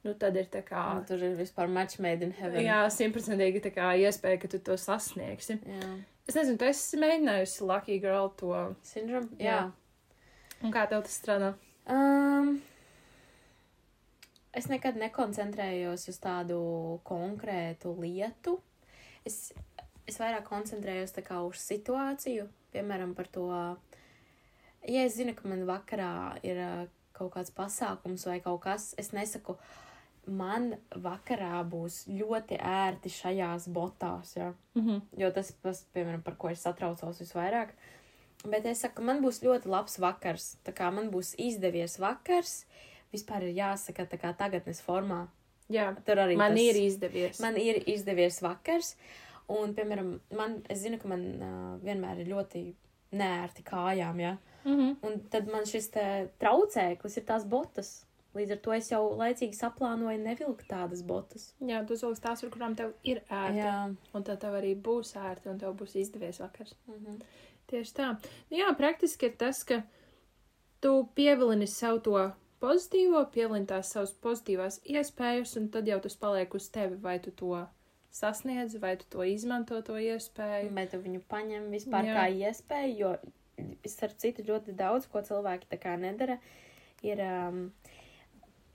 nu 0.07 0.15
tad 0.19 0.39
ir 0.41 0.49
tā 0.53 0.63
kā. 0.67 0.85
Un 0.97 1.05
Tur 1.09 1.23
ir 1.23 1.37
vispār 1.39 1.71
match 1.71 2.01
made 2.01 2.25
in 2.25 2.33
heaven. 2.39 2.65
Jā, 2.65 2.83
simtprocentīgi 2.93 3.63
tā 3.67 3.75
kā 3.75 3.93
iespēja, 4.01 4.41
ka 4.43 4.51
tu 4.51 4.63
to 4.65 4.79
sasniegsi. 4.81 5.61
Jā. 5.67 5.93
Es 6.31 6.37
nezinu, 6.39 6.61
tu 6.63 6.67
esi 6.69 6.99
mēģinājusi 7.03 7.65
Lucky 7.67 7.97
Girl 7.99 8.29
to. 8.39 8.53
Syndrome? 8.87 9.33
Jā. 9.43 9.57
Jā. 9.57 10.61
Un 10.63 10.71
kā 10.71 10.85
tev 10.87 11.01
tas 11.03 11.17
strādā? 11.19 11.49
Um, 11.91 12.61
es 14.55 14.69
nekad 14.71 15.01
nekoncentrējos 15.01 16.07
uz 16.13 16.21
tādu 16.23 16.61
konkrētu 17.09 17.97
lietu. 17.99 18.61
Es, 19.27 19.51
es 20.07 20.21
vairāk 20.23 20.47
koncentrējos 20.47 21.17
kā 21.27 21.41
uz 21.43 21.65
situāciju, 21.67 22.47
piemēram, 22.77 23.17
par 23.19 23.27
to, 23.35 23.51
ja 24.87 25.03
es 25.03 25.19
zinu, 25.19 25.35
ka 25.35 25.51
man 25.51 25.67
vakarā 25.67 26.13
ir 26.47 26.63
ā, 26.63 26.73
kaut 27.19 27.35
kāds 27.35 27.51
pasākums 27.59 28.31
vai 28.31 28.39
kaut 28.45 28.63
kas, 28.69 28.93
es 29.03 29.11
nesaku, 29.11 29.59
man 30.27 30.75
vakarā 30.91 31.63
būs 31.69 32.05
ļoti 32.09 32.59
ērti 32.61 33.13
šajās 33.13 33.69
botās, 33.73 34.37
ja? 34.37 34.53
Mhm. 34.75 35.01
jo 35.19 35.31
tas, 35.31 35.53
tas, 35.63 35.85
piemēram, 35.95 36.23
par 36.23 36.37
ko 36.37 36.51
es 36.51 36.63
satraucos 36.67 37.21
visvairāk. 37.23 37.75
Bet 38.49 38.65
es 38.67 38.81
saku, 38.81 39.03
man 39.05 39.21
būs 39.21 39.43
ļoti 39.45 39.69
labs 39.69 39.99
vakars. 40.01 40.57
Tā 40.65 40.73
kā 40.73 40.89
man 40.93 41.11
būs 41.13 41.35
izdevies 41.37 41.99
vakars, 42.01 42.65
vispār 43.13 43.45
ir 43.49 43.59
jāsaka, 43.59 44.07
tā 44.09 44.17
kā 44.21 44.33
tagadnes 44.37 44.81
formā. 44.81 45.27
Jā, 45.71 45.91
Tur 46.07 46.19
arī 46.25 46.37
man 46.37 46.57
tas, 46.57 46.63
ir 46.63 46.79
izdevies. 46.81 47.41
man 47.41 47.57
ir 47.61 47.83
izdevies 47.87 48.41
vakars. 48.43 48.97
Un, 49.51 49.75
piemēram, 49.75 50.15
man, 50.39 50.61
es 50.71 50.85
zinu, 50.85 50.99
ka 50.99 51.09
man 51.11 51.25
uh, 51.43 51.79
vienmēr 51.83 52.23
ir 52.23 52.31
ļoti 52.31 52.63
nērti 53.19 53.65
kājām, 53.67 54.21
ja. 54.23 54.37
Mhm. 54.65 54.97
Un 55.07 55.21
tad 55.33 55.49
man 55.51 55.67
šis 55.67 55.91
traucēklis 56.41 57.17
ir 57.17 57.27
tās 57.29 57.47
botas. 57.49 58.05
Līdz 58.37 58.55
ar 58.55 58.59
to 58.63 58.75
es 58.77 58.89
jau 58.93 59.01
laicīgi 59.19 59.59
saplānoju 59.59 60.21
nevilkt 60.23 60.69
tādas 60.71 61.03
botas. 61.07 61.49
Jā, 61.67 61.81
tu 61.87 61.97
uzvelc 61.97 62.21
tās, 62.23 62.45
ar 62.47 62.53
kurām 62.55 62.77
tev 62.79 62.93
ir 63.03 63.25
ērti. 63.27 63.59
Jā. 63.59 63.79
Un 64.15 64.27
tad 64.27 64.39
tev 64.45 64.55
arī 64.61 64.77
būs 64.79 65.17
ērti, 65.19 65.51
un 65.51 65.59
tev 65.59 65.75
būs 65.81 65.97
izdevies 65.99 66.39
vakars. 66.43 66.77
Mhm. 66.87 67.19
Tieši 67.71 67.97
tā. 67.97 68.13
Nu, 68.51 68.59
jā, 68.59 68.71
praktiski 68.79 69.31
ir 69.31 69.35
tas, 69.39 69.65
ka 69.67 69.83
tu 70.83 70.95
pievilini 71.19 71.67
sev 71.71 72.01
to 72.07 72.17
pozitīvo, 72.63 73.25
pievilini 73.35 73.69
tās 73.71 73.93
savas 73.95 74.15
pozitīvās 74.23 74.81
iespējas, 74.85 75.57
un 75.61 75.69
tad 75.75 75.91
jau 75.91 76.01
tas 76.03 76.17
paliek 76.19 76.55
uz 76.55 76.69
tevi, 76.73 76.99
vai 77.03 77.19
tu 77.23 77.35
to 77.35 77.67
sasniedz, 78.15 78.77
vai 78.83 78.97
tu 78.99 79.07
to 79.11 79.27
izmanto, 79.27 79.79
to 79.87 79.99
iespēju. 79.99 80.73
Bet 80.77 80.95
tu 80.95 81.03
viņu 81.03 81.23
paņem 81.31 81.71
vispār. 81.75 82.11
Jā. 82.11 82.17
kā 82.19 82.49
iespēju, 82.49 82.97
jo, 82.99 83.13
starp 83.89 84.19
citu, 84.23 84.47
ļoti 84.51 84.75
daudz, 84.77 85.07
ko 85.11 85.23
cilvēki 85.27 85.71
tā 85.71 85.79
kā 85.81 85.95
nedara, 86.01 86.41
ir 87.07 87.23
um, 87.25 87.63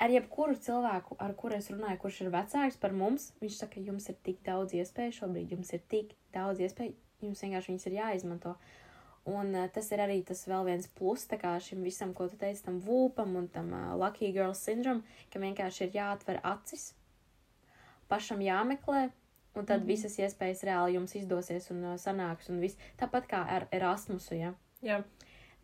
ar 0.01 0.11
jebkuru 0.11 0.55
cilvēku, 0.59 1.17
ar 1.19 1.33
kuru 1.39 1.57
es 1.57 1.69
runāju, 1.71 1.99
kurš 2.03 2.21
ir 2.23 2.31
vecāks 2.33 2.79
par 2.79 2.95
mums, 2.95 3.29
viņš 3.41 3.59
saka, 3.61 3.83
jums 3.83 4.09
ir 4.11 4.17
tik 4.25 4.41
daudz 4.45 4.75
iespēju 4.75 5.19
šobrīd, 5.19 5.53
jums 5.55 5.71
ir 5.75 5.83
tik 5.91 6.15
daudz 6.35 6.63
iespēju, 6.65 6.95
jums 7.23 7.43
vienkārši 7.45 7.71
viņas 7.71 7.87
ir 7.89 7.97
jāizmanto. 7.99 8.55
Un 9.25 9.55
uh, 9.57 9.65
tas 9.73 9.87
ir 9.89 10.03
arī 10.03 10.19
tas 10.25 10.43
vēl 10.45 10.67
viens 10.67 10.87
plus, 10.99 11.25
šim 11.65 11.81
visam, 11.83 12.13
ko 12.13 12.27
tu 12.29 12.37
teici, 12.37 12.63
tam 12.65 12.79
vūpam 12.79 13.35
un 13.39 13.47
tam 13.47 13.71
uh, 13.73 13.95
Lucky 13.97 14.31
Girl 14.31 14.53
syndrome, 14.53 15.01
ka 15.33 15.39
vienkārši 15.39 15.87
ir 15.87 15.97
jāatver 15.97 16.41
acis, 16.43 16.93
pašam 18.07 18.41
jāmeklē, 18.41 19.09
un 19.55 19.65
tad 19.65 19.79
mm 19.79 19.83
-hmm. 19.83 19.87
visas 19.87 20.19
iespējas 20.19 20.63
reāli 20.63 20.93
jums 20.93 21.15
izdosies 21.15 21.71
un 21.71 21.83
uh, 21.83 21.97
sanāks, 21.97 22.49
un 22.49 22.59
viss. 22.59 22.77
Tāpat 22.97 23.27
kā 23.27 23.45
ar 23.47 23.67
Erasmusu, 23.71 24.35
ja. 24.35 24.53
Jā, 24.81 25.03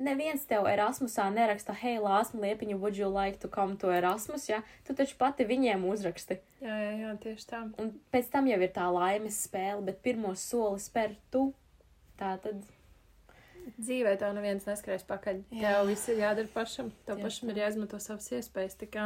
Neviens 0.01 0.43
tev 0.49 0.65
Erasmusā 0.65 1.27
neraksta, 1.33 1.75
hei, 1.77 1.99
Lāsma 2.01 2.41
Liepiņa, 2.41 2.77
would 2.81 2.97
you 2.97 3.07
like 3.11 3.37
to 3.43 3.49
come 3.51 3.75
to 3.77 3.91
Erasmus, 3.93 4.47
ja? 4.49 4.61
Tu 4.87 4.95
taču 4.97 5.13
pati 5.19 5.45
viņiem 5.45 5.83
uzraksti. 5.85 6.39
jā, 6.63 6.75
jā, 6.85 6.91
jā 7.03 7.11
tieši 7.21 7.45
tā. 7.51 7.59
Un 7.81 7.91
pēc 8.13 8.31
tam 8.33 8.47
jau 8.49 8.57
ir 8.57 8.71
tā 8.73 8.87
laimes 8.89 9.37
spēle, 9.45 9.83
bet 9.85 10.01
pirmo 10.01 10.33
soli 10.35 10.81
spēr 10.81 11.13
tu. 11.33 11.51
Tā 12.17 12.35
tad. 12.41 12.63
Dzīvē 13.77 14.15
tev 14.17 14.33
neviens 14.33 14.65
neskrēs 14.65 15.05
pakaļ. 15.05 15.43
Jā. 15.53 15.75
Tev 15.77 15.87
viss 15.91 16.09
ir 16.09 16.17
jādara 16.23 16.49
pašam. 16.53 16.89
Tev 17.05 17.19
Tieši 17.19 17.27
pašam 17.27 17.49
tā. 17.49 17.53
ir 17.53 17.61
jāizmanto 17.61 17.99
savas 18.01 18.29
iespējas. 18.33 18.77
Tā 18.81 18.89
Kā, 18.89 19.05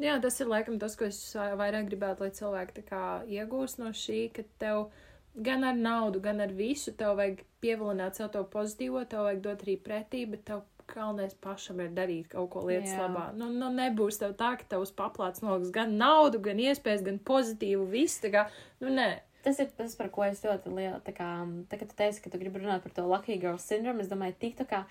jā, 0.00 0.16
tas 0.24 0.40
ir 0.40 0.48
laikam 0.48 0.78
tas, 0.80 0.96
ko 0.96 1.04
es 1.12 1.20
vairāk 1.36 1.90
gribētu, 1.90 2.24
lai 2.24 2.32
cilvēki 2.32 2.84
kā 2.88 3.04
iegūst 3.28 3.82
no 3.84 3.92
šī, 3.92 4.22
ka 4.32 4.46
tev 4.62 4.86
gan 5.34 5.64
ar 5.64 5.78
naudu, 5.78 6.20
gan 6.20 6.40
ar 6.44 6.52
visu 6.52 6.92
tev 6.96 7.16
vajag 7.20 7.42
pievilināt 7.62 8.18
sev 8.18 8.30
to 8.34 8.42
pozitīvo, 8.52 9.04
tev 9.08 9.26
vajag 9.28 9.42
dot 9.44 9.64
arī 9.64 9.78
pretī, 9.80 10.26
bet 10.28 10.44
tev 10.48 10.62
galvenais 10.92 11.34
pašam 11.40 11.80
ir 11.80 11.92
darīt 11.96 12.30
kaut 12.32 12.50
ko 12.52 12.64
lietas 12.66 12.92
Jā. 12.92 13.06
labā. 13.06 13.28
Nu, 13.38 13.48
nu, 13.54 13.70
nebūs 13.72 14.20
tev 14.20 14.34
tā, 14.38 14.52
ka 14.60 14.66
tev 14.68 14.84
uz 14.84 14.92
paplāts 14.94 15.44
noliks 15.44 15.72
gan 15.74 15.94
naudu, 16.00 16.42
gan 16.42 16.60
iespējas, 16.60 17.04
gan 17.06 17.20
pozitīvu 17.22 17.86
visu. 17.92 18.20
Tā 18.26 18.32
kā, 18.34 18.46
nu, 18.82 18.92
nē. 18.92 19.10
Tas 19.42 19.58
ir 19.58 19.72
tas, 19.74 19.96
par 19.98 20.06
ko 20.14 20.22
es 20.22 20.38
ļoti 20.44 20.70
lielu, 20.70 21.00
tā 21.02 21.14
kā, 21.16 21.28
tā 21.70 21.78
kā 21.80 21.88
tu 21.90 21.96
teici, 21.98 22.20
ka 22.22 22.30
tu 22.30 22.38
gribi 22.38 22.60
runāt 22.62 22.84
par 22.84 22.92
to 22.94 23.08
Lucky 23.10 23.40
Girl 23.42 23.58
syndrome, 23.58 24.04
es 24.04 24.10
domāju, 24.10 24.36
tik 24.38 24.54
tā 24.60 24.66
kā, 24.70 24.84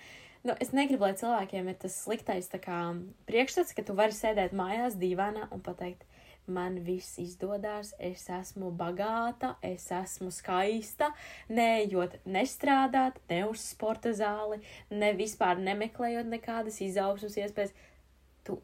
nu, 0.44 0.52
es 0.60 0.74
negribu, 0.76 1.06
lai 1.06 1.14
cilvēkiem 1.16 1.70
ir 1.72 1.78
tas 1.80 1.96
sliktais, 1.96 2.50
tā 2.52 2.60
kā, 2.60 2.82
priekšstats, 3.30 3.72
ka 3.72 3.84
tu 3.88 3.96
vari 3.96 4.12
sēdēt 4.12 4.52
mājās 4.52 4.98
dīvainā 5.00 5.46
un 5.56 5.64
pateikt, 5.64 6.04
man 6.46 6.80
viss 6.84 7.18
izdodas, 7.22 7.92
es 7.98 8.24
esmu 8.30 8.72
bagāta, 8.74 9.54
es 9.62 9.86
esmu 9.94 10.32
skaista, 10.34 11.12
neejot 11.48 12.18
nestrādāt, 12.26 13.20
ne 13.30 13.42
uz 13.50 13.62
sporta 13.72 14.12
zāli, 14.16 14.60
ne 14.90 15.12
vispār 15.18 15.60
nemeklējot 15.62 16.30
nekādas 16.32 16.80
izaugsmas 16.84 17.38
iespējas. 17.38 17.74
Tu, 18.46 18.58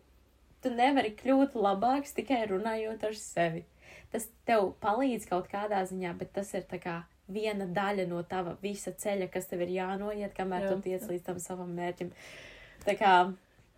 tu 0.63 0.75
nevari 0.75 1.15
kļūt 1.19 1.55
labāks 1.59 2.17
tikai 2.19 2.45
runājot 2.51 3.07
ar 3.09 3.19
sevi. 3.19 3.65
Tas 4.13 4.27
tev 4.49 4.73
palīdz 4.83 5.29
kaut 5.29 5.49
kādā 5.53 5.85
ziņā, 5.87 6.15
bet 6.19 6.33
tas 6.37 6.51
ir 6.57 6.67
tā 6.69 6.81
kā 6.83 7.03
viena 7.29 7.67
daļa 7.69 8.07
no 8.09 8.23
tava 8.25 8.57
visa 8.63 8.93
ceļa, 8.97 9.29
kas 9.33 9.51
tev 9.51 9.67
ir 9.67 9.75
jānoiet, 9.77 10.33
kamēr 10.37 10.65
Jā. 10.65 10.71
tu 10.73 10.89
tiec 10.89 11.05
līdz 11.11 11.27
tam 11.27 11.43
savam 11.43 11.75
mērķim. 11.77 12.11
Tā 12.87 12.95
kā 12.97 13.13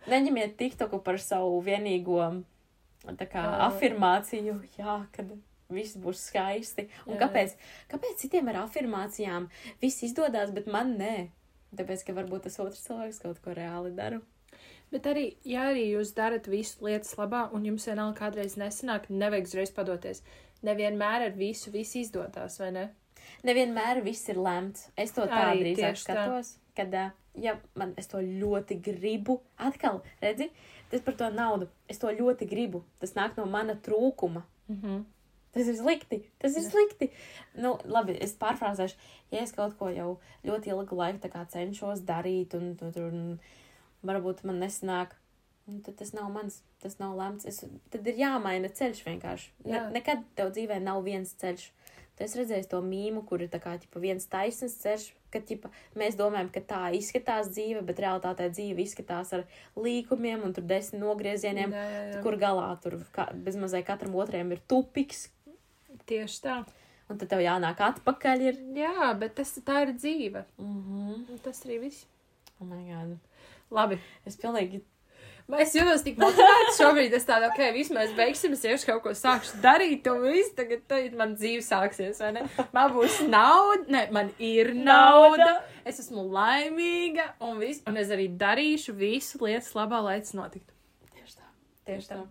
neņemiet 0.09 0.55
TikToku 0.59 1.01
par 1.03 1.19
savu 1.21 1.59
vienīgo 1.65 2.21
tā 3.05 3.27
kā 3.29 3.43
Jā. 3.45 3.53
afirmāciju, 3.69 4.57
jā, 4.77 4.97
kad 5.15 5.31
viss 5.71 5.97
būs 6.01 6.25
skaisti. 6.29 6.87
Un 7.07 7.15
Jā. 7.15 7.23
kāpēc, 7.25 7.55
kāpēc 7.91 8.25
citiem 8.25 8.51
ar 8.51 8.63
afirmācijām 8.65 9.47
viss 9.81 10.03
izdodas, 10.07 10.51
bet 10.55 10.67
man 10.71 10.97
nē? 10.99 11.15
Tāpēc, 11.77 12.03
ka 12.07 12.15
varbūt 12.17 12.49
tas 12.49 12.59
otrs 12.59 12.83
cilvēks 12.83 13.21
kaut 13.23 13.39
ko 13.43 13.55
reāli 13.55 13.93
dara. 13.95 14.19
Bet 14.91 15.07
arī, 15.07 15.37
ja 15.47 15.69
arī 15.71 15.85
jūs 15.93 16.11
darat 16.17 16.49
visu 16.51 16.83
lietas 16.83 17.15
labā, 17.15 17.45
un 17.55 17.63
jums 17.63 17.87
vienalga 17.87 18.25
kādreiz 18.25 18.57
nesanāk, 18.59 19.07
nevajag 19.07 19.47
uzreiz 19.47 19.71
padoties. 19.71 20.19
Nevienmēr 20.67 21.29
ar 21.29 21.37
visu 21.37 21.71
viss 21.71 21.95
izdodas, 21.95 22.59
vai 22.59 22.73
ne? 22.75 22.89
Nevienmēr 23.47 24.01
viss 24.03 24.27
ir 24.29 24.41
lemts. 24.41 24.89
Es 24.99 25.15
to 25.15 25.23
tā 25.31 25.45
drīzāk 25.55 25.79
tieši 25.79 26.05
tā. 26.09 26.17
skatos, 26.17 26.51
kad, 26.75 26.97
ja 27.39 27.55
man 27.79 27.95
es 27.97 28.11
to 28.11 28.19
ļoti 28.19 28.81
gribu, 28.83 29.39
atkal, 29.63 30.03
redzi, 30.21 30.51
tas 30.91 31.01
par 31.05 31.17
to 31.19 31.29
naudu. 31.33 31.69
Es 31.89 32.01
to 32.01 32.11
ļoti 32.11 32.47
gribu. 32.49 32.83
Tas 32.99 33.15
nāk 33.17 33.39
no 33.39 33.47
mana 33.49 33.75
trūkuma. 33.75 34.43
Mhm. 34.71 35.01
Tas 35.51 35.67
ir 35.67 35.75
slikti. 35.75 36.21
Tas 36.39 36.55
ir 36.55 36.63
slikti. 36.63 37.09
Nu, 37.59 37.73
labi, 37.83 38.15
es 38.23 38.37
pārfrāzēšu. 38.39 38.95
Ja 39.33 39.41
es 39.43 39.51
kaut 39.55 39.75
ko 39.79 39.89
jau 39.91 40.13
ļoti 40.47 40.71
ilgu 40.71 40.95
laiku 40.95 41.31
cenšos 41.51 42.05
darīt, 42.07 42.55
un, 42.55 42.77
un, 42.79 42.93
un 43.03 43.39
varbūt 44.07 44.45
man 44.47 44.61
nesanāk, 44.63 45.17
nu, 45.67 45.81
tad 45.83 45.97
tas 45.99 46.13
nav 46.15 46.31
mans, 46.31 46.61
tas 46.79 46.97
nav 46.99 47.17
lemts. 47.19 47.45
Es, 47.45 47.63
tad 47.91 48.07
ir 48.07 48.23
jāmaina 48.23 48.71
ceļš 48.71 49.03
vienkārši. 49.05 49.51
Ne, 49.65 49.75
Jā. 49.75 49.83
nekad 49.91 50.23
tev 50.39 50.53
dzīvē 50.55 50.79
nav 50.83 51.03
viens 51.03 51.35
ceļš. 51.43 51.67
Tu 52.17 52.25
esi 52.25 52.37
redzējis 52.41 52.69
to 52.69 52.81
mīmu, 52.85 53.23
kur 53.25 53.41
ir 53.41 53.49
tā 53.49 53.59
kā 53.63 53.77
ķipa, 53.81 54.01
viens 54.03 54.27
taisns 54.29 54.75
ceļš, 54.81 55.07
ka 55.31 55.39
ķipa, 55.47 55.71
mēs 55.97 56.17
domājam, 56.19 56.49
ka 56.53 56.61
tā 56.67 56.81
izskatās 56.97 57.49
dzīve, 57.55 57.81
bet 57.87 58.01
realitātē 58.03 58.49
dzīve 58.51 58.83
izskatās 58.83 59.31
ar 59.33 59.45
līkumiem 59.79 60.43
un 60.43 60.53
tur 60.53 60.67
desmit 60.67 61.01
nogriezieniem, 61.01 61.71
Jā, 61.71 61.85
jā, 61.95 62.01
jā. 62.11 62.23
kur 62.25 62.37
galā 62.41 62.67
tur 62.83 62.99
ka, 63.15 63.29
bezmazliet 63.33 63.87
katram 63.87 64.17
otrajam 64.19 64.51
ir 64.51 64.61
tupiks, 64.67 65.29
Tieši 66.09 66.39
tā. 66.43 66.61
Un 67.11 67.19
tad 67.19 67.29
tev 67.31 67.41
jānāk 67.43 67.81
atpakaļ. 67.83 68.45
Ir. 68.49 68.61
Jā, 68.77 69.11
bet 69.19 69.35
tas 69.39 69.51
tā 69.65 69.83
ir 69.85 69.93
dzīve. 69.97 70.45
Mm 70.57 70.79
-hmm. 70.87 71.29
Un 71.31 71.39
tas 71.43 71.65
arī 71.65 71.79
viss. 71.81 72.05
oh 72.59 72.67
my 72.67 72.83
God. 72.87 73.17
Labi. 73.71 73.99
es 74.25 74.37
pilnīgi. 74.37 74.81
Es 75.61 75.73
jūtos 75.75 76.03
tik 76.05 76.17
motivēts 76.21 76.77
šobrīd. 76.79 77.13
Es 77.17 77.25
tādu, 77.27 77.49
ok, 77.51 77.59
vismaz 77.75 78.11
beigsim, 78.17 78.53
es 78.55 78.63
iešu 78.67 78.87
kaut 78.91 79.01
ko 79.03 79.13
sākšu 79.17 79.59
darīt, 79.63 80.07
un 80.11 80.21
viss 80.29 80.53
tagad, 80.57 80.83
tagad 80.91 81.15
man 81.19 81.35
dzīve 81.35 81.63
sāksies, 81.65 82.21
vai 82.23 82.31
ne? 82.37 82.45
Man 82.75 82.93
būs 82.95 83.19
nauda, 83.27 83.85
ne, 83.91 84.03
man 84.15 84.31
ir 84.39 84.73
nauda, 84.77 85.37
Nauda. 85.43 85.55
es 85.85 85.99
esmu 86.03 86.23
laimīga, 86.31 87.31
un 87.43 87.59
viss, 87.59 87.83
un 87.89 87.97
es 87.99 88.13
arī 88.15 88.29
darīšu 88.39 88.95
visu 88.99 89.41
lietas 89.43 89.73
labā, 89.77 89.99
lai 90.05 90.19
tas 90.23 90.35
notiktu. 90.37 90.71
Tieši 91.15 91.35
tā. 91.39 91.49
Tieši 91.89 92.13
tā. 92.13 92.21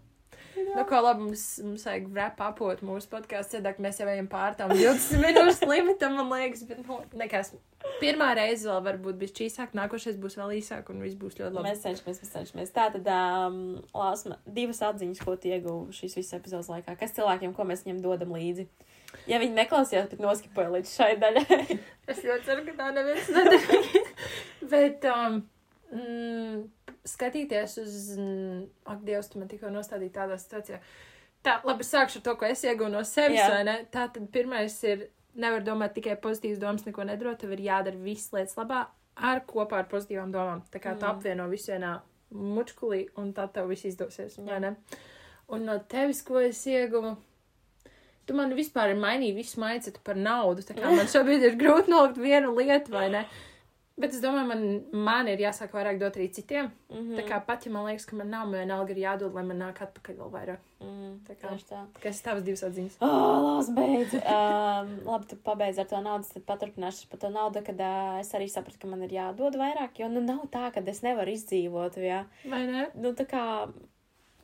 Nu, 0.75 0.85
ko 0.89 1.01
labi, 1.03 1.27
mums, 1.29 1.45
mums 1.65 1.85
vajag 1.89 2.07
wrap 2.15 2.41
upot 2.45 2.83
mūsu 2.87 3.11
podkāstu, 3.11 3.57
cedāk 3.57 3.81
mēs 3.83 4.01
jau 4.01 4.09
ejam 4.11 4.29
pār 4.31 4.57
tam 4.59 4.73
20 4.75 5.23
minūšu 5.25 5.69
limitam, 5.73 6.19
man 6.21 6.31
liekas, 6.45 6.65
bet, 6.69 6.83
nu, 6.87 7.01
nekas. 7.19 7.53
Pirmā 8.01 8.31
reize 8.37 8.69
vēl 8.69 8.83
varbūt 8.85 9.19
bija 9.21 9.47
īsāk, 9.47 9.73
nākošais 9.77 10.19
būs 10.21 10.37
vēl 10.39 10.55
īsāk, 10.59 10.91
un 10.93 11.01
viss 11.05 11.19
būs 11.21 11.39
ļoti 11.39 11.57
labi. 11.57 11.67
Mēs 11.69 11.83
cenšamies, 11.85 12.21
mēs 12.23 12.35
cenšamies. 12.35 12.75
Tā 12.77 12.87
tad, 12.95 13.09
um, 13.09 13.81
Lāsma, 13.97 14.37
divas 14.45 14.83
atziņas, 14.85 15.23
ko 15.25 15.37
tu 15.41 15.51
ieguvi 15.51 15.97
šīs 15.97 16.19
visas 16.21 16.39
epizodes 16.39 16.71
laikā. 16.73 16.97
Kas 17.01 17.17
cilvēkiem, 17.17 17.57
ko 17.57 17.67
mēs 17.69 17.87
viņiem 17.87 18.03
dodam 18.05 18.37
līdzi? 18.37 18.69
Ja 19.31 19.41
viņi 19.43 19.57
neklausījās, 19.57 20.11
bet 20.13 20.21
noskipoja 20.23 20.71
līdz 20.77 20.93
šai 20.93 21.15
daļai. 21.21 21.79
Es 22.11 22.21
ļoti 22.25 22.47
ceru, 22.47 22.67
ka 22.69 22.77
tā 22.79 22.91
neviens 22.95 23.31
nedarīs. 23.35 24.13
Bet 24.73 25.07
um, 25.11 25.41
mm, 25.91 26.61
skatīties 27.17 27.79
uz, 27.83 27.95
ak, 28.87 29.01
Dievs, 29.07 29.29
tu 29.33 29.39
man 29.41 29.49
tikko 29.51 29.71
nostādīji 29.75 30.13
tādā 30.15 30.37
situācijā. 30.41 30.79
Tā, 31.45 31.55
labi, 31.65 31.87
sākšu 31.89 32.21
ar 32.21 32.25
to, 32.27 32.35
ko 32.37 32.45
es 32.51 32.63
iegūnu 32.69 32.93
no 32.99 33.03
sevis, 33.09 33.39
Jā. 33.41 33.49
vai 33.55 33.63
ne? 33.65 33.77
Tā 33.93 34.07
tad 34.13 34.27
pirmais 34.35 34.75
ir, 34.85 35.07
nevar 35.41 35.63
domāt 35.65 35.95
tikai 35.97 36.17
pozitīvas 36.21 36.59
domas, 36.61 36.85
neko 36.85 37.07
nedarot, 37.09 37.39
tev 37.41 37.55
ir 37.57 37.63
jādara 37.65 37.97
viss 38.05 38.33
lietas 38.35 38.57
labā 38.59 38.83
ar 39.17 39.41
kopā 39.49 39.79
ar 39.81 39.89
pozitīvām 39.89 40.33
domām. 40.35 40.61
Tā 40.73 40.81
kā 40.83 40.93
tu 40.99 41.07
Mm. 41.07 41.11
apvieno 41.15 41.49
visu 41.49 41.73
vienā 41.73 41.95
mučkulī, 42.35 43.09
un 43.17 43.33
tad 43.33 43.53
tev 43.55 43.69
viss 43.69 43.85
izdosies, 43.89 44.37
vai 44.39 44.61
ne? 44.61 44.77
Un 45.49 45.65
no 45.67 45.79
tevis, 45.79 46.23
ko 46.23 46.39
es 46.39 46.61
ieguvu, 46.67 47.17
tu 48.27 48.35
man 48.35 48.53
vispār 48.55 48.93
mainīji 48.95 49.35
visu 49.35 49.61
maicetu 49.61 49.99
par 50.05 50.15
naudu. 50.15 50.63
Tā 50.63 50.77
kā 50.77 50.93
man 50.95 51.07
šobrīd 51.15 51.43
ir 51.49 51.57
grūti 51.59 51.89
nolikt 51.91 52.21
vienu 52.23 52.53
lietu, 52.55 52.93
vai 52.93 53.09
ne? 53.11 53.25
Bet 54.01 54.15
es 54.17 54.23
domāju, 54.23 54.47
man, 54.49 54.63
man 55.07 55.29
ir 55.29 55.43
jāsāk 55.43 55.75
vairāk 55.77 55.99
dot 56.01 56.17
arī 56.17 56.31
citiem. 56.33 56.71
Mm. 56.89 56.97
-hmm. 56.97 57.17
Tā 57.19 57.25
kā 57.29 57.41
pat, 57.47 57.67
ja 57.67 57.73
man 57.73 57.85
liekas, 57.87 58.07
ka 58.09 58.17
man 58.17 58.31
nav, 58.31 58.49
vienalga 58.53 58.91
ir 58.95 59.01
jādod, 59.05 59.35
lai 59.35 59.45
man 59.45 59.59
nāk 59.59 59.83
atpakaļ 59.85 60.17
vēl 60.17 60.31
vairāk. 60.37 60.59
Mm, 60.81 61.19
Tā 61.29 61.35
kā- 61.37 61.53
tā. 61.69 61.81
Kas 62.03 62.21
ir 62.21 62.25
tavas 62.25 62.43
divas 62.43 62.63
atziņas? 62.63 62.97
Oh, 63.01 63.43
Lās, 63.45 63.69
beidz. 63.77 64.15
Um, 64.15 64.95
labi, 65.05 65.27
tu 65.29 65.37
pabeidz 65.37 65.79
ar 65.79 65.85
to 65.85 66.01
naudu, 66.01 66.25
tad 66.33 66.43
paturpināšu 66.49 67.09
par 67.11 67.21
to 67.21 67.29
naudu, 67.29 67.63
kad 67.65 67.81
uh, 67.81 68.21
es 68.21 68.33
arī 68.33 68.49
sapratu, 68.49 68.79
ka 68.81 68.89
man 68.89 69.03
ir 69.03 69.11
jādod 69.11 69.55
vairāk, 69.61 69.99
jo 69.99 70.09
nu 70.09 70.21
nav 70.21 70.49
tā, 70.51 70.73
ka 70.73 70.81
es 70.87 71.03
nevaru 71.03 71.31
izdzīvot, 71.31 71.97
jā. 71.97 72.25
Vai 72.45 72.67
ne? 72.67 72.87
Nu, 72.95 73.13
tā 73.13 73.27
kā, 73.27 73.69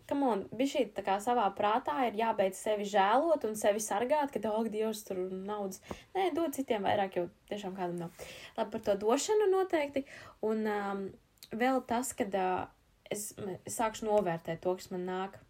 kam 0.09 0.23
on, 0.27 0.45
bija 0.55 0.73
šī 0.75 0.85
tā 0.97 1.05
kā 1.07 1.17
savā 1.23 1.47
prātā 1.57 1.97
ir 2.07 2.19
jābeidz 2.21 2.61
sevi 2.63 2.87
žēlot 2.89 3.47
un 3.49 3.57
sevi 3.59 3.83
sargāt, 3.83 4.33
ka, 4.35 4.43
oh, 4.53 4.67
Dievs, 4.71 5.03
tur 5.09 5.21
naudas. 5.31 5.83
Nē, 6.17 6.31
dod 6.37 6.55
citiem 6.57 6.87
vairāk, 6.87 7.19
jo 7.19 7.27
tiešām 7.51 7.77
kādam 7.79 7.99
nav. 8.07 8.27
Labi, 8.57 8.71
par 8.75 8.85
to 8.87 8.97
došanu 9.03 9.51
noteikti. 9.53 10.05
Un 10.47 10.67
um, 10.71 11.03
vēl 11.55 11.83
tas, 11.89 12.13
kad 12.19 12.35
uh, 12.39 12.67
es, 13.11 13.33
es 13.65 13.79
sākšu 13.79 14.09
novērtēt 14.09 14.63
to, 14.65 14.77
kas 14.79 14.93
man 14.95 15.07
nāk. 15.09 15.41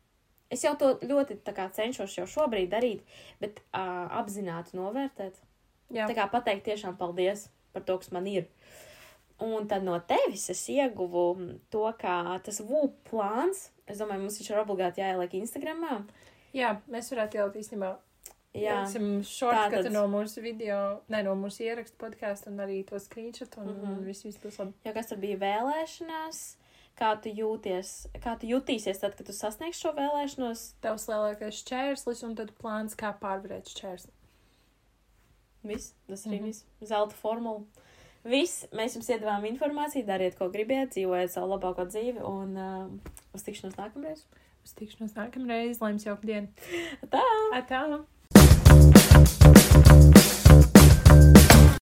Es 0.52 0.62
jau 0.62 0.76
to 0.78 0.92
ļoti 1.02 1.40
kā, 1.50 1.66
cenšos 1.74 2.14
jau 2.20 2.26
šobrīd 2.30 2.70
darīt, 2.70 3.02
bet 3.42 3.60
uh, 3.66 4.06
apzināti 4.20 4.78
novērtēt. 4.78 5.40
Jā. 5.94 6.06
Tā 6.06 6.14
kā 6.18 6.26
pateikt 6.30 6.66
tiešām 6.66 6.96
paldies 6.98 7.48
par 7.74 7.84
to, 7.86 7.98
kas 8.02 8.12
man 8.14 8.26
ir. 8.30 8.46
Un 9.44 9.66
tad 9.68 9.84
no 9.84 9.98
tevis 10.00 10.48
es 10.50 10.62
ieguvu 10.72 11.26
to, 11.68 11.84
ka 12.00 12.38
tas 12.44 12.62
VUP 12.64 12.94
plāns, 13.10 13.70
es 13.84 14.00
domāju, 14.00 14.24
mums 14.24 14.38
viņš 14.40 14.50
ir 14.50 14.60
obligāti 14.62 15.02
jāieliek 15.02 15.36
Instagramā. 15.36 15.98
Jā, 16.56 16.78
mēs 16.88 17.12
varētu 17.12 17.42
ielikt 17.42 17.60
īstenībā. 17.60 17.90
Jā, 18.56 18.76
šortkatu 19.28 19.90
no 19.92 20.06
mūsu 20.08 20.40
video, 20.40 21.02
ne 21.12 21.20
no 21.26 21.34
mūsu 21.36 21.66
ierakstu 21.66 21.98
podkāstu 22.00 22.48
un 22.48 22.62
arī 22.64 22.78
to 22.88 22.96
screenshot 23.02 23.52
un, 23.60 23.68
mm. 23.68 23.82
-hmm. 23.82 24.04
viss, 24.06 24.24
viss 24.24 24.40
būs 24.40 24.58
labi. 24.58 24.72
jo 24.84 24.92
kas 24.96 25.10
tur 25.10 25.18
bija 25.20 25.36
vēlēšanās, 25.36 26.56
kā 26.96 27.10
tu 27.20 27.28
jūties, 27.28 28.06
kā 28.24 28.38
tu 28.40 28.46
jutīsies 28.46 29.00
tad, 29.00 29.16
kad 29.16 29.26
tu 29.26 29.32
sasniegsi 29.32 29.80
šo 29.80 29.92
vēlēšanos. 29.92 30.72
Tavs 30.80 31.08
lielākais 31.08 31.64
čērslis 31.68 32.24
un 32.24 32.34
tad 32.34 32.52
plāns, 32.62 32.96
kā 32.96 33.12
pārvarēt 33.20 33.68
šķērsli. 33.68 34.12
Viss, 35.62 35.94
tas 36.08 36.26
arī 36.26 36.38
mm. 36.38 36.44
-hmm. 36.44 36.46
viss. 36.46 36.64
Zelta 36.80 37.14
formula. 37.14 37.60
Viss, 38.26 38.64
mēs 38.74 38.96
jums 38.96 39.06
iedavām 39.12 39.44
informāciju, 39.46 40.02
dariet, 40.08 40.34
ko 40.38 40.48
gribiet, 40.50 40.90
dzīvojiet 40.96 41.30
savu 41.30 41.52
labāko 41.52 41.86
dzīvi 41.86 42.24
un 42.26 42.58
uh, 42.58 43.14
uz 43.36 43.46
tikšanos 43.46 43.78
nākamreiz. 43.78 44.24
Uz 44.66 44.74
tikšanos 44.80 45.14
nākamreiz, 45.14 45.78
lai 45.78 45.92
jums 45.94 46.08
jauka 46.08 46.26
diena. 46.26 46.50
Tā! 47.12 47.22
Atā! 47.60 47.84